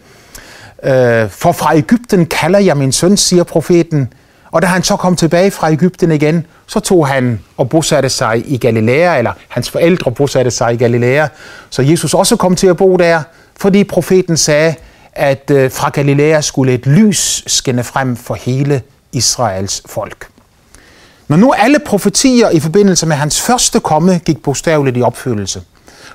øh, 0.83 1.31
for 1.31 1.53
fra 1.53 1.77
Ægypten 1.77 2.27
kalder 2.27 2.59
jeg 2.59 2.77
min 2.77 2.93
søn, 2.93 3.17
siger 3.17 3.45
profeten. 3.45 4.13
Og 4.51 4.63
da 4.63 4.67
han 4.67 4.83
så 4.83 4.97
kom 4.97 5.17
tilbage 5.17 5.51
fra 5.51 5.73
Ægypten 5.73 6.13
igen, 6.13 6.47
så 6.67 6.81
tog 6.81 7.09
han 7.09 7.41
og 7.57 7.69
bosatte 7.69 8.09
sig 8.09 8.43
i 8.47 8.57
Galilea, 8.57 9.19
eller 9.19 9.33
hans 9.49 9.71
forældre 9.71 10.13
bosatte 10.13 10.51
sig 10.51 10.75
i 10.75 10.77
Galilea. 10.77 11.27
Så 11.71 11.83
Jesus 11.83 12.15
også 12.15 12.37
kom 12.37 12.57
til 12.57 12.67
at 12.67 12.77
bo 12.77 12.97
der, 12.97 13.23
fordi 13.57 13.85
profeten 13.85 14.37
sagde, 14.37 14.75
at 15.13 15.51
øh, 15.51 15.71
fra 15.71 15.89
Galilea 15.89 16.41
skulle 16.41 16.75
et 16.75 16.87
lys 16.87 17.43
skinne 17.47 17.85
frem 17.85 18.17
for 18.17 18.35
hele 18.35 18.83
Israels 19.13 19.83
folk. 19.87 20.29
Når 21.29 21.37
nu 21.37 21.53
alle 21.53 21.79
profetier 21.79 22.51
i 22.51 22.61
forbindelse 22.61 23.07
med 23.07 23.17
hans 23.17 23.41
første 23.41 23.81
komme 23.81 24.19
gik 24.19 24.43
bogstaveligt 24.43 24.97
i 24.97 25.03
opfyldelse, 25.03 25.63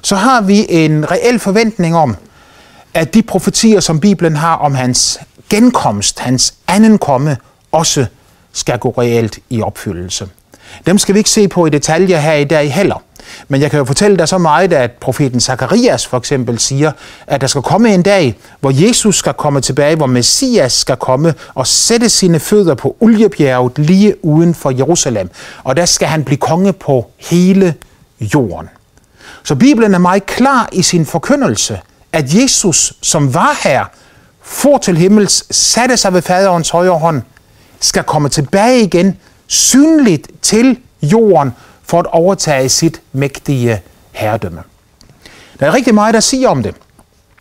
så 0.02 0.16
har 0.16 0.42
vi 0.42 0.66
en 0.70 1.12
reel 1.12 1.40
forventning 1.40 1.96
om, 1.96 2.16
at 2.94 3.14
de 3.14 3.22
profetier, 3.22 3.80
som 3.80 4.00
Bibelen 4.00 4.36
har 4.36 4.56
om 4.56 4.76
hans 4.76 5.20
genkomst, 5.50 6.20
hans 6.20 6.54
anden 6.68 6.98
komme, 6.98 7.38
også 7.72 8.06
skal 8.54 8.80
gå 8.80 8.90
reelt 8.98 9.40
i 9.50 9.62
opfyldelse. 9.62 10.28
Dem 10.86 10.98
skal 10.98 11.16
vi 11.16 11.20
ikke 11.20 11.30
se 11.30 11.48
på 11.48 11.66
i 11.66 11.70
detaljer 11.70 12.20
her 12.20 12.34
i 12.34 12.44
dag 12.44 12.74
heller. 12.74 13.04
Men 13.48 13.62
jeg 13.62 13.72
kan 13.72 13.78
jo 13.78 13.86
fortælle 13.86 14.18
dig 14.18 14.28
så 14.28 14.38
meget, 14.38 14.74
at 14.74 14.92
profeten 14.92 15.40
Zakarias 15.40 16.08
for 16.08 16.18
eksempel 16.18 16.60
siger, 16.60 16.92
at 17.28 17.42
der 17.42 17.48
skal 17.48 17.62
komme 17.62 17.94
en 17.94 18.02
dag, 18.02 18.38
hvor 18.60 18.72
Jesus 18.88 19.16
skal 19.16 19.34
komme 19.34 19.62
tilbage, 19.62 19.96
hvor 19.96 20.06
Messias 20.06 20.74
skal 20.74 20.96
komme 20.96 21.34
og 21.54 21.68
sætte 21.68 22.10
sine 22.10 22.40
fødder 22.40 22.76
på 22.76 22.96
oliebjerget 23.00 23.80
lige 23.80 24.26
uden 24.26 24.56
for 24.56 24.72
Jerusalem. 24.72 25.30
Og 25.64 25.78
der 25.78 25.86
skal 25.86 26.08
han 26.08 26.24
blive 26.24 26.38
konge 26.38 26.74
på 26.74 27.10
hele 27.18 27.74
jorden. 28.20 28.70
Så 29.44 29.56
Bibelen 29.56 29.94
er 29.94 29.98
meget 29.98 30.26
klar 30.26 30.70
i 30.72 30.82
sin 30.82 31.06
forkyndelse, 31.06 31.80
at 32.14 32.34
Jesus, 32.34 32.94
som 33.02 33.34
var 33.34 33.60
her, 33.64 33.86
for 34.42 34.78
til 34.78 34.98
himmels, 34.98 35.56
satte 35.56 35.98
sig 35.98 36.14
ved 36.14 36.22
faderens 36.22 36.70
højre 36.70 37.00
hånd, 37.00 37.22
skal 37.80 38.04
komme 38.04 38.30
tilbage 38.30 38.82
igen, 38.84 39.18
synligt 39.48 40.28
til 40.42 40.78
jorden, 41.02 41.52
for 41.84 42.00
at 42.00 42.06
overtage 42.06 42.70
sit 42.70 43.02
mægtige 43.14 43.82
herredømme. 44.12 44.62
Der 45.60 45.66
er 45.66 45.74
rigtig 45.74 45.94
meget, 45.94 46.14
der 46.14 46.20
siger 46.20 46.50
om 46.50 46.64
det. 46.64 46.76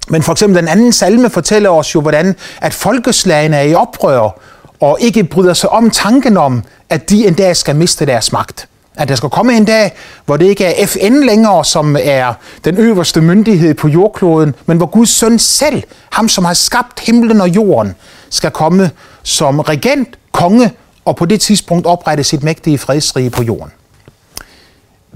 Men 0.08 0.22
for 0.22 0.32
eksempel 0.32 0.58
den 0.60 0.68
anden 0.68 0.92
salme 0.92 1.30
fortæller 1.30 1.70
os 1.70 1.94
jo, 1.94 2.00
hvordan 2.00 2.36
at 2.60 2.74
folkeslagene 2.74 3.56
er 3.56 3.62
i 3.62 3.74
oprør 3.74 4.40
og 4.80 4.98
ikke 5.00 5.24
bryder 5.24 5.54
sig 5.54 5.70
om 5.70 5.90
tanken 5.90 6.36
om, 6.36 6.64
at 6.88 7.10
de 7.10 7.26
en 7.26 7.34
dag 7.34 7.56
skal 7.56 7.76
miste 7.76 8.06
deres 8.06 8.32
magt. 8.32 8.68
At 8.96 9.08
der 9.08 9.14
skal 9.14 9.30
komme 9.30 9.56
en 9.56 9.64
dag, 9.64 9.92
hvor 10.26 10.36
det 10.36 10.46
ikke 10.46 10.64
er 10.64 10.86
FN 10.86 11.12
længere, 11.26 11.64
som 11.64 11.96
er 12.00 12.34
den 12.64 12.76
øverste 12.76 13.20
myndighed 13.20 13.74
på 13.74 13.88
jordkloden, 13.88 14.54
men 14.66 14.76
hvor 14.76 14.86
Guds 14.86 15.10
søn 15.10 15.38
selv, 15.38 15.82
ham 16.10 16.28
som 16.28 16.44
har 16.44 16.54
skabt 16.54 17.00
himlen 17.00 17.40
og 17.40 17.48
jorden, 17.48 17.94
skal 18.30 18.50
komme 18.50 18.90
som 19.22 19.60
regent, 19.60 20.08
konge 20.32 20.72
og 21.04 21.16
på 21.16 21.26
det 21.26 21.40
tidspunkt 21.40 21.86
oprette 21.86 22.24
sit 22.24 22.42
mægtige 22.42 22.78
fredsrige 22.78 23.30
på 23.30 23.42
jorden. 23.42 23.72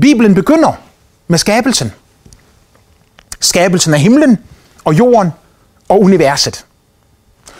Bibelen 0.00 0.34
begynder 0.34 0.72
med 1.28 1.38
skabelsen. 1.38 1.92
Skabelsen 3.40 3.94
af 3.94 4.00
himlen 4.00 4.38
og 4.84 4.98
jorden 4.98 5.32
og 5.88 6.00
universet. 6.00 6.64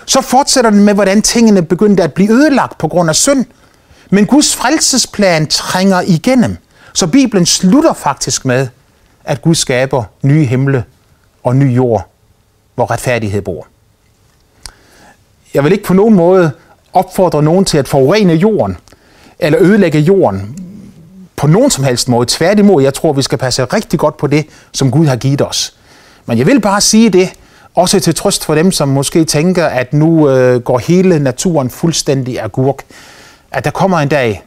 Så 0.07 0.21
fortsætter 0.21 0.71
den 0.71 0.85
med, 0.85 0.95
hvordan 0.95 1.23
tingene 1.23 1.63
begyndte 1.63 2.03
at 2.03 2.15
blive 2.15 2.33
ødelagt 2.33 2.79
på 2.79 2.89
grund 2.89 3.09
af 3.09 3.17
synd. 3.17 3.45
Men 4.11 4.27
Guds 4.27 4.57
frelsesplan 4.57 5.47
trænger 5.47 6.01
igennem. 6.01 6.57
Så 6.93 7.07
Bibelen 7.07 7.47
slutter 7.47 7.93
faktisk 7.93 8.45
med, 8.45 8.69
at 9.25 9.43
Gud 9.43 9.55
skaber 9.55 10.05
nye 10.23 10.45
himle 10.45 10.85
og 11.45 11.57
ny 11.57 11.77
jord, 11.77 12.09
hvor 12.75 12.91
retfærdighed 12.91 13.43
bor. 13.43 13.67
Jeg 15.55 15.65
vil 15.65 15.73
ikke 15.73 15.85
på 15.85 15.95
nogen 15.95 16.15
måde 16.15 16.51
opfordre 16.93 17.43
nogen 17.43 17.65
til 17.65 17.79
at 17.79 17.89
forurene 17.89 18.33
jorden, 18.33 18.77
eller 19.39 19.63
ødelægge 19.63 19.99
jorden, 19.99 20.57
på 21.37 21.47
nogen 21.47 21.71
som 21.71 21.85
helst 21.85 22.09
måde. 22.09 22.27
Tværtimod, 22.29 22.83
jeg 22.83 22.95
tror, 22.95 23.13
vi 23.13 23.23
skal 23.23 23.39
passe 23.39 23.65
rigtig 23.65 23.99
godt 23.99 24.17
på 24.17 24.27
det, 24.27 24.47
som 24.73 24.91
Gud 24.91 25.07
har 25.07 25.17
givet 25.17 25.43
os. 25.43 25.75
Men 26.27 26.39
jeg 26.39 26.47
vil 26.47 26.61
bare 26.61 26.81
sige 26.81 27.11
det, 27.11 27.33
også 27.75 28.01
til 28.01 28.15
trøst 28.15 28.45
for 28.45 28.55
dem, 28.55 28.73
som 28.73 28.89
måske 28.89 29.25
tænker, 29.25 29.67
at 29.67 29.93
nu 29.93 30.31
øh, 30.31 30.61
går 30.61 30.79
hele 30.79 31.19
naturen 31.19 31.71
fuldstændig 31.71 32.41
agurk. 32.43 32.53
gurk. 32.53 32.85
At 33.51 33.65
der 33.65 33.71
kommer 33.71 33.99
en 33.99 34.09
dag, 34.09 34.43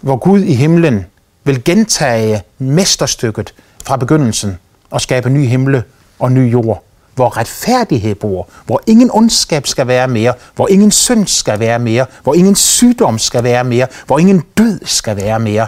hvor 0.00 0.16
Gud 0.16 0.40
i 0.40 0.54
himlen 0.54 1.06
vil 1.44 1.64
gentage 1.64 2.42
mesterstykket 2.58 3.54
fra 3.84 3.96
begyndelsen 3.96 4.58
og 4.90 5.00
skabe 5.00 5.30
ny 5.30 5.46
himle 5.46 5.82
og 6.18 6.32
ny 6.32 6.52
jord, 6.52 6.84
hvor 7.14 7.36
retfærdighed 7.36 8.14
bor, 8.14 8.48
hvor 8.66 8.82
ingen 8.86 9.10
ondskab 9.10 9.66
skal 9.66 9.86
være 9.86 10.08
mere, 10.08 10.34
hvor 10.54 10.68
ingen 10.68 10.90
synd 10.90 11.26
skal 11.26 11.58
være 11.58 11.78
mere, 11.78 12.06
hvor 12.22 12.34
ingen 12.34 12.54
sygdom 12.54 13.18
skal 13.18 13.44
være 13.44 13.64
mere, 13.64 13.86
hvor 14.06 14.18
ingen 14.18 14.44
død 14.58 14.80
skal 14.84 15.16
være 15.16 15.40
mere. 15.40 15.66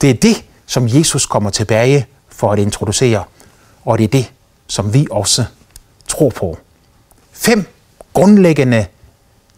Det 0.00 0.10
er 0.10 0.14
det, 0.14 0.44
som 0.66 0.88
Jesus 0.88 1.26
kommer 1.26 1.50
tilbage 1.50 2.06
for 2.28 2.52
at 2.52 2.58
introducere, 2.58 3.24
og 3.84 3.98
det 3.98 4.04
er 4.04 4.08
det, 4.08 4.32
som 4.66 4.94
vi 4.94 5.06
også 5.10 5.44
tror 6.08 6.30
på. 6.30 6.58
Fem 7.32 7.66
grundlæggende 8.12 8.86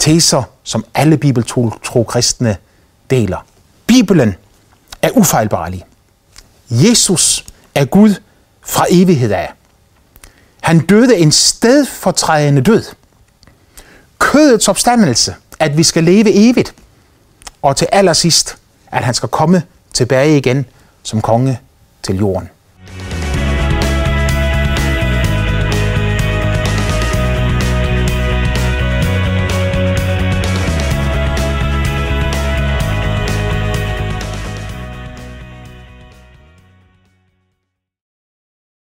teser, 0.00 0.42
som 0.64 0.84
alle 0.94 1.18
bibeltro 1.18 2.02
kristne 2.08 2.56
deler. 3.10 3.46
Bibelen 3.86 4.34
er 5.02 5.10
ufejlbarlig. 5.10 5.84
Jesus 6.70 7.44
er 7.74 7.84
Gud 7.84 8.14
fra 8.62 8.86
evighed 8.90 9.30
af. 9.30 9.52
Han 10.60 10.80
døde 10.80 11.16
en 11.16 11.32
stedfortrædende 11.32 12.62
død. 12.62 12.84
Kødets 14.18 14.68
opstandelse, 14.68 15.34
at 15.58 15.76
vi 15.76 15.82
skal 15.82 16.04
leve 16.04 16.32
evigt. 16.32 16.74
Og 17.62 17.76
til 17.76 17.88
allersidst, 17.92 18.56
at 18.86 19.04
han 19.04 19.14
skal 19.14 19.28
komme 19.28 19.62
tilbage 19.92 20.36
igen 20.36 20.66
som 21.02 21.20
konge 21.20 21.60
til 22.02 22.16
jorden. 22.16 22.50